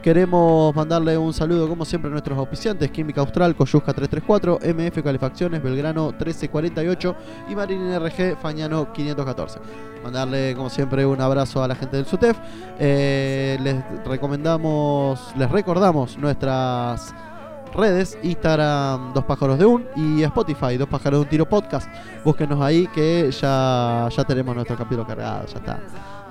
Queremos 0.04 0.76
mandarle 0.76 1.18
un 1.18 1.34
saludo, 1.34 1.70
como 1.70 1.86
siempre, 1.86 2.10
a 2.10 2.12
nuestros 2.12 2.38
auspiciantes: 2.38 2.92
Química 2.92 3.22
Austral, 3.22 3.56
Coyusca 3.56 3.94
334, 3.94 4.60
MF 4.76 5.02
Calefacciones, 5.02 5.64
Belgrano 5.64 6.08
1348 6.08 7.16
y 7.50 7.56
Marín 7.56 7.90
RG 8.00 8.38
Fañano 8.38 8.92
514. 8.92 9.60
Mandarle, 10.04 10.56
como 10.58 10.70
siempre, 10.70 11.06
un 11.06 11.22
abrazo 11.22 11.64
a 11.64 11.70
la 11.70 11.76
gente 11.76 11.96
del 11.96 12.06
SUTEF. 12.06 12.38
Eh, 12.80 13.58
les 13.62 13.78
recomendamos, 14.06 15.34
les 15.38 15.50
recordamos 15.50 16.18
nuestras 16.18 17.14
redes, 17.74 18.18
Instagram 18.24 19.14
Dos 19.14 19.26
Pájaros 19.26 19.60
de 19.60 19.66
Un 19.66 19.86
y 19.96 20.24
Spotify 20.24 20.78
Dos 20.78 20.90
Pájaros 20.90 21.20
de 21.20 21.24
Un 21.24 21.30
Tiro 21.30 21.48
Podcast. 21.48 21.90
Búsquenos 22.24 22.62
ahí 22.62 22.88
que 22.88 23.32
ya, 23.32 24.08
ya 24.10 24.24
tenemos 24.24 24.56
nuestro 24.56 24.78
capítulo 24.78 25.06
cargado, 25.06 25.46
ya 25.48 25.58
está. 25.58 25.80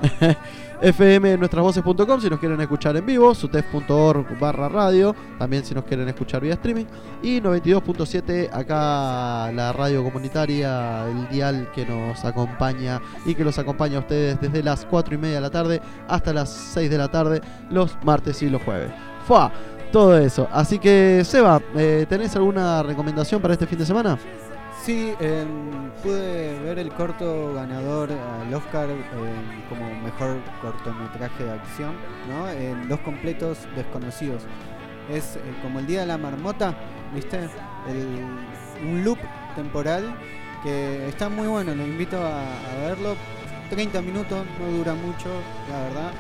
FM 0.81 1.39
nuestrasvoces.com 1.39 2.21
si 2.21 2.31
nos 2.31 2.39
quieren 2.39 2.61
escuchar 2.61 2.97
en 2.97 3.05
vivo, 3.05 3.35
sutef.org 3.35 4.39
barra 4.39 4.69
radio, 4.69 5.15
también 5.37 5.65
si 5.65 5.75
nos 5.75 5.85
quieren 5.85 6.09
escuchar 6.09 6.41
vía 6.41 6.55
streaming, 6.55 6.85
y 7.21 7.41
92.7 7.41 8.51
acá 8.53 9.51
la 9.53 9.73
radio 9.73 10.05
comunitaria, 10.05 11.09
el 11.09 11.29
dial 11.29 11.71
que 11.75 11.85
nos 11.85 12.25
acompaña 12.25 13.01
y 13.27 13.35
que 13.35 13.43
los 13.43 13.59
acompaña 13.59 13.97
a 13.97 14.01
ustedes 14.01 14.41
desde 14.41 14.63
las 14.63 14.85
4 14.85 15.17
y 15.17 15.19
media 15.19 15.37
de 15.37 15.41
la 15.41 15.51
tarde 15.51 15.83
hasta 16.07 16.33
las 16.33 16.51
6 16.51 16.89
de 16.89 16.99
la 16.99 17.09
tarde, 17.09 17.41
los 17.71 17.97
martes 18.05 18.41
y 18.43 18.49
los 18.49 18.63
jueves. 18.63 18.93
¡Fua! 19.27 19.51
Todo 19.93 20.19
eso. 20.19 20.49
Así 20.53 20.79
que, 20.79 21.23
Seba, 21.25 21.61
eh, 21.75 22.05
¿tenés 22.09 22.37
alguna 22.37 22.83
recomendación 22.83 23.41
para 23.41 23.55
este 23.55 23.67
fin 23.67 23.79
de 23.79 23.87
semana? 23.87 24.19
Sí, 24.85 25.13
em, 25.19 25.91
pude 26.03 26.59
ver 26.61 26.79
el 26.79 26.91
corto 26.93 27.53
ganador 27.55 28.11
al 28.13 28.53
Oscar 28.55 28.89
em, 28.91 29.63
como 29.69 29.89
mejor 30.03 30.37
cortometraje 30.63 31.45
de 31.45 31.51
acción, 31.53 31.95
¿no? 32.29 32.49
En 32.51 32.89
Dos 32.89 33.01
completos 33.01 33.59
desconocidos. 33.75 34.43
Es 35.11 35.37
eh, 35.37 35.41
como 35.63 35.79
el 35.81 35.87
Día 35.87 36.01
de 36.01 36.07
la 36.07 36.19
Marmota, 36.19 36.75
¿viste? 37.15 37.49
El- 37.89 38.87
un 38.87 39.03
loop 39.05 39.19
temporal 39.57 40.15
que 40.63 41.09
está 41.09 41.29
muy 41.29 41.47
bueno, 41.49 41.75
lo 41.75 41.83
invito 41.85 42.17
a 42.19 42.43
verlo. 42.89 43.17
30 43.71 44.01
minutos, 44.01 44.47
no 44.61 44.77
dura 44.79 44.95
mucho, 44.95 45.29
la 45.71 45.83
verdad. 45.83 46.11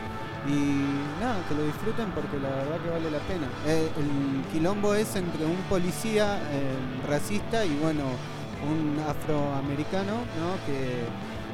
Y 0.49 1.21
nada, 1.21 1.37
que 1.47 1.55
lo 1.55 1.65
disfruten 1.65 2.11
porque 2.13 2.39
la 2.39 2.49
verdad 2.49 2.81
que 2.83 2.91
vale 2.91 3.11
la 3.11 3.19
pena. 3.19 3.47
Eh, 3.67 3.91
el 3.99 4.51
quilombo 4.51 4.95
es 4.95 5.15
entre 5.15 5.45
un 5.45 5.59
policía 5.69 6.39
eh, 6.51 6.77
racista 7.07 7.65
y 7.67 7.77
bueno, 7.77 8.05
un 8.67 8.99
afroamericano, 9.07 10.15
¿no? 10.41 10.57
Que 10.65 11.05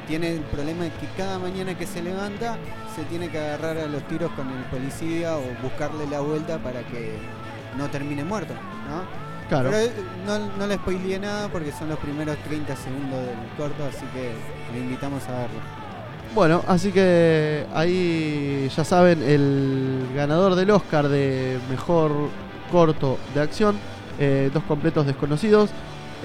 tiene 0.07 0.35
el 0.35 0.41
problema 0.41 0.85
de 0.85 0.91
que 0.91 1.07
cada 1.17 1.39
mañana 1.39 1.77
que 1.77 1.85
se 1.85 2.01
levanta 2.01 2.57
se 2.95 3.03
tiene 3.03 3.29
que 3.29 3.39
agarrar 3.39 3.77
a 3.77 3.87
los 3.87 4.07
tiros 4.07 4.31
con 4.31 4.49
el 4.49 4.63
policía 4.65 5.35
o 5.35 5.41
buscarle 5.61 6.07
la 6.07 6.21
vuelta 6.21 6.57
para 6.59 6.81
que 6.83 7.17
no 7.77 7.89
termine 7.89 8.23
muerto, 8.23 8.53
¿no? 8.53 9.25
Claro. 9.49 9.71
Pero 9.71 9.83
eh, 9.83 9.91
no, 10.25 10.39
no 10.57 10.67
le 10.67 10.75
spoileé 10.75 11.19
nada 11.19 11.49
porque 11.49 11.71
son 11.71 11.89
los 11.89 11.99
primeros 11.99 12.37
30 12.37 12.75
segundos 12.75 13.25
del 13.25 13.49
corto, 13.57 13.83
así 13.85 14.05
que 14.13 14.31
le 14.73 14.79
invitamos 14.79 15.27
a 15.27 15.31
verlo. 15.31 15.84
Bueno, 16.35 16.61
así 16.67 16.91
que 16.91 17.65
ahí 17.73 18.69
ya 18.75 18.83
saben, 18.83 19.23
el 19.23 20.05
ganador 20.13 20.55
del 20.55 20.69
Oscar 20.69 21.07
de 21.07 21.57
mejor 21.69 22.11
corto 22.69 23.17
de 23.33 23.39
acción, 23.39 23.77
eh, 24.19 24.51
dos 24.53 24.63
completos 24.63 25.05
desconocidos. 25.05 25.69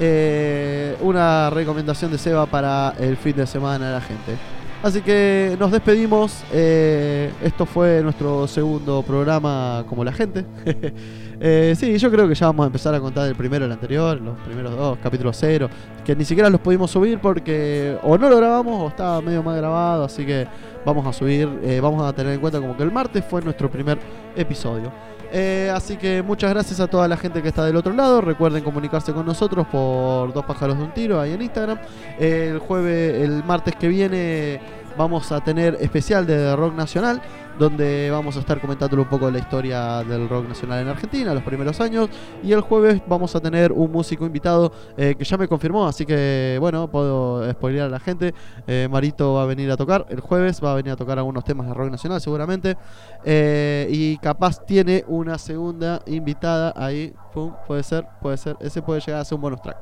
eh, 0.03 0.97
una 1.01 1.51
recomendación 1.51 2.11
de 2.11 2.19
Seba 2.19 2.47
para 2.47 2.95
el 2.99 3.17
fin 3.19 3.37
de 3.37 3.47
semana 3.47 3.89
de 3.89 3.93
la 3.93 4.01
gente. 4.01 4.37
Así 4.83 5.03
que 5.03 5.57
nos 5.59 5.71
despedimos. 5.71 6.43
eh, 6.53 7.31
esto 7.43 7.67
fue 7.67 8.03
nuestro 8.03 8.47
segundo 8.47 9.03
programa 9.03 9.85
como 9.89 10.05
la 10.05 10.13
gente. 10.13 10.45
Eh, 11.43 11.75
sí, 11.75 11.97
yo 11.97 12.11
creo 12.11 12.29
que 12.29 12.35
ya 12.35 12.49
vamos 12.49 12.65
a 12.65 12.67
empezar 12.67 12.95
a 12.95 13.01
contar 13.01 13.27
el 13.27 13.35
primero, 13.35 13.65
el 13.65 13.73
anterior, 13.73 14.21
los 14.21 14.39
primeros 14.41 14.77
dos, 14.77 14.99
capítulo 15.03 15.33
cero, 15.33 15.71
que 16.05 16.15
ni 16.15 16.23
siquiera 16.23 16.51
los 16.51 16.61
pudimos 16.61 16.91
subir 16.91 17.19
porque 17.19 17.97
o 18.03 18.19
no 18.19 18.29
lo 18.29 18.37
grabamos 18.37 18.83
o 18.83 18.89
estaba 18.89 19.23
medio 19.23 19.43
mal 19.43 19.57
grabado, 19.57 20.05
así 20.05 20.27
que 20.27 20.47
vamos 20.85 21.07
a 21.07 21.15
subir, 21.15 21.49
eh, 21.63 21.81
vamos 21.81 22.03
a 22.03 22.13
tener 22.13 22.35
en 22.35 22.41
cuenta 22.41 22.61
como 22.61 22.77
que 22.77 22.83
el 22.83 22.93
martes 22.93 23.25
fue 23.25 23.41
nuestro 23.41 23.71
primer 23.71 23.99
episodio. 24.37 24.93
Eh, 25.33 25.71
así 25.75 25.97
que 25.97 26.23
muchas 26.23 26.51
gracias 26.51 26.81
a 26.81 26.89
toda 26.89 27.07
la 27.07 27.17
gente 27.17 27.43
que 27.43 27.49
está 27.49 27.65
del 27.65 27.77
otro 27.77 27.93
lado. 27.93 28.21
Recuerden 28.21 28.65
comunicarse 28.65 29.13
con 29.13 29.27
nosotros 29.27 29.67
por 29.67 30.33
dos 30.33 30.45
pájaros 30.45 30.79
de 30.79 30.85
un 30.85 30.93
tiro 30.93 31.21
ahí 31.21 31.33
en 31.33 31.43
Instagram. 31.43 31.79
El 32.19 32.59
jueves, 32.59 33.23
el 33.23 33.45
martes 33.45 33.77
que 33.77 33.89
viene 33.89 34.61
vamos 34.97 35.31
a 35.33 35.41
tener 35.41 35.77
especial 35.81 36.27
de 36.27 36.55
rock 36.57 36.75
nacional 36.75 37.21
donde 37.61 38.11
vamos 38.11 38.37
a 38.39 38.41
estar 38.41 38.59
comentándole 38.59 39.03
un 39.03 39.09
poco 39.09 39.27
de 39.27 39.33
la 39.33 39.39
historia 39.39 40.03
del 40.03 40.31
rock 40.31 40.49
nacional 40.49 40.81
en 40.81 40.89
Argentina, 40.89 41.35
los 41.35 41.43
primeros 41.43 41.79
años. 41.81 42.09
Y 42.43 42.53
el 42.53 42.63
jueves 42.63 43.03
vamos 43.07 43.37
a 43.37 43.41
tener 43.41 43.71
un 43.71 43.93
músico 43.93 44.25
invitado 44.25 44.73
eh, 44.97 45.15
que 45.17 45.25
ya 45.25 45.37
me 45.37 45.47
confirmó, 45.47 45.87
así 45.87 46.07
que 46.07 46.57
bueno, 46.59 46.91
puedo 46.91 47.49
spoilear 47.53 47.87
a 47.87 47.91
la 47.91 48.01
gente. 48.01 48.35
Eh, 48.67 48.89
Marito 48.91 49.35
va 49.35 49.43
a 49.43 49.47
venir 49.47 49.71
a 49.71 49.77
tocar 49.77 50.07
el 50.09 50.21
jueves, 50.21 50.65
va 50.65 50.73
a 50.73 50.75
venir 50.77 50.93
a 50.93 50.97
tocar 50.97 51.19
algunos 51.19 51.45
temas 51.45 51.67
de 51.67 51.75
rock 51.75 51.91
nacional 51.91 52.19
seguramente. 52.23 52.79
Eh, 53.25 53.89
y 53.91 54.17
capaz 54.17 54.65
tiene 54.65 55.05
una 55.07 55.37
segunda 55.37 56.01
invitada 56.07 56.73
ahí. 56.75 57.13
Pum, 57.35 57.53
puede 57.67 57.83
ser, 57.83 58.07
puede 58.23 58.39
ser. 58.39 58.57
Ese 58.61 58.81
puede 58.81 59.01
llegar 59.01 59.21
a 59.21 59.25
ser 59.25 59.37
un 59.37 59.43
bonus 59.43 59.61
track. 59.61 59.77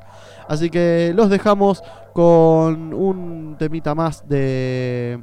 Así 0.48 0.70
que 0.70 1.12
los 1.14 1.28
dejamos 1.30 1.82
con 2.12 2.92
un 2.94 3.56
temita 3.58 3.94
más 3.94 4.26
de 4.28 5.22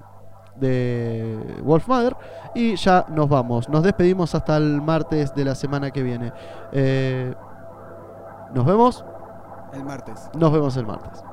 de 0.56 1.60
Wolf 1.64 1.88
Mother 1.88 2.16
y 2.54 2.76
ya 2.76 3.06
nos 3.10 3.28
vamos. 3.28 3.68
Nos 3.70 3.84
despedimos 3.84 4.34
hasta 4.36 4.58
el 4.58 4.82
martes 4.82 5.36
de 5.36 5.46
la 5.46 5.56
semana 5.56 5.92
que 5.92 6.02
viene. 6.02 6.32
Eh, 6.72 7.34
nos 8.54 8.66
vemos, 8.66 9.04
El 9.74 9.84
martes. 9.84 10.30
nos 10.38 10.52
vemos 10.54 10.78
el 10.78 10.86
martes. 10.86 11.24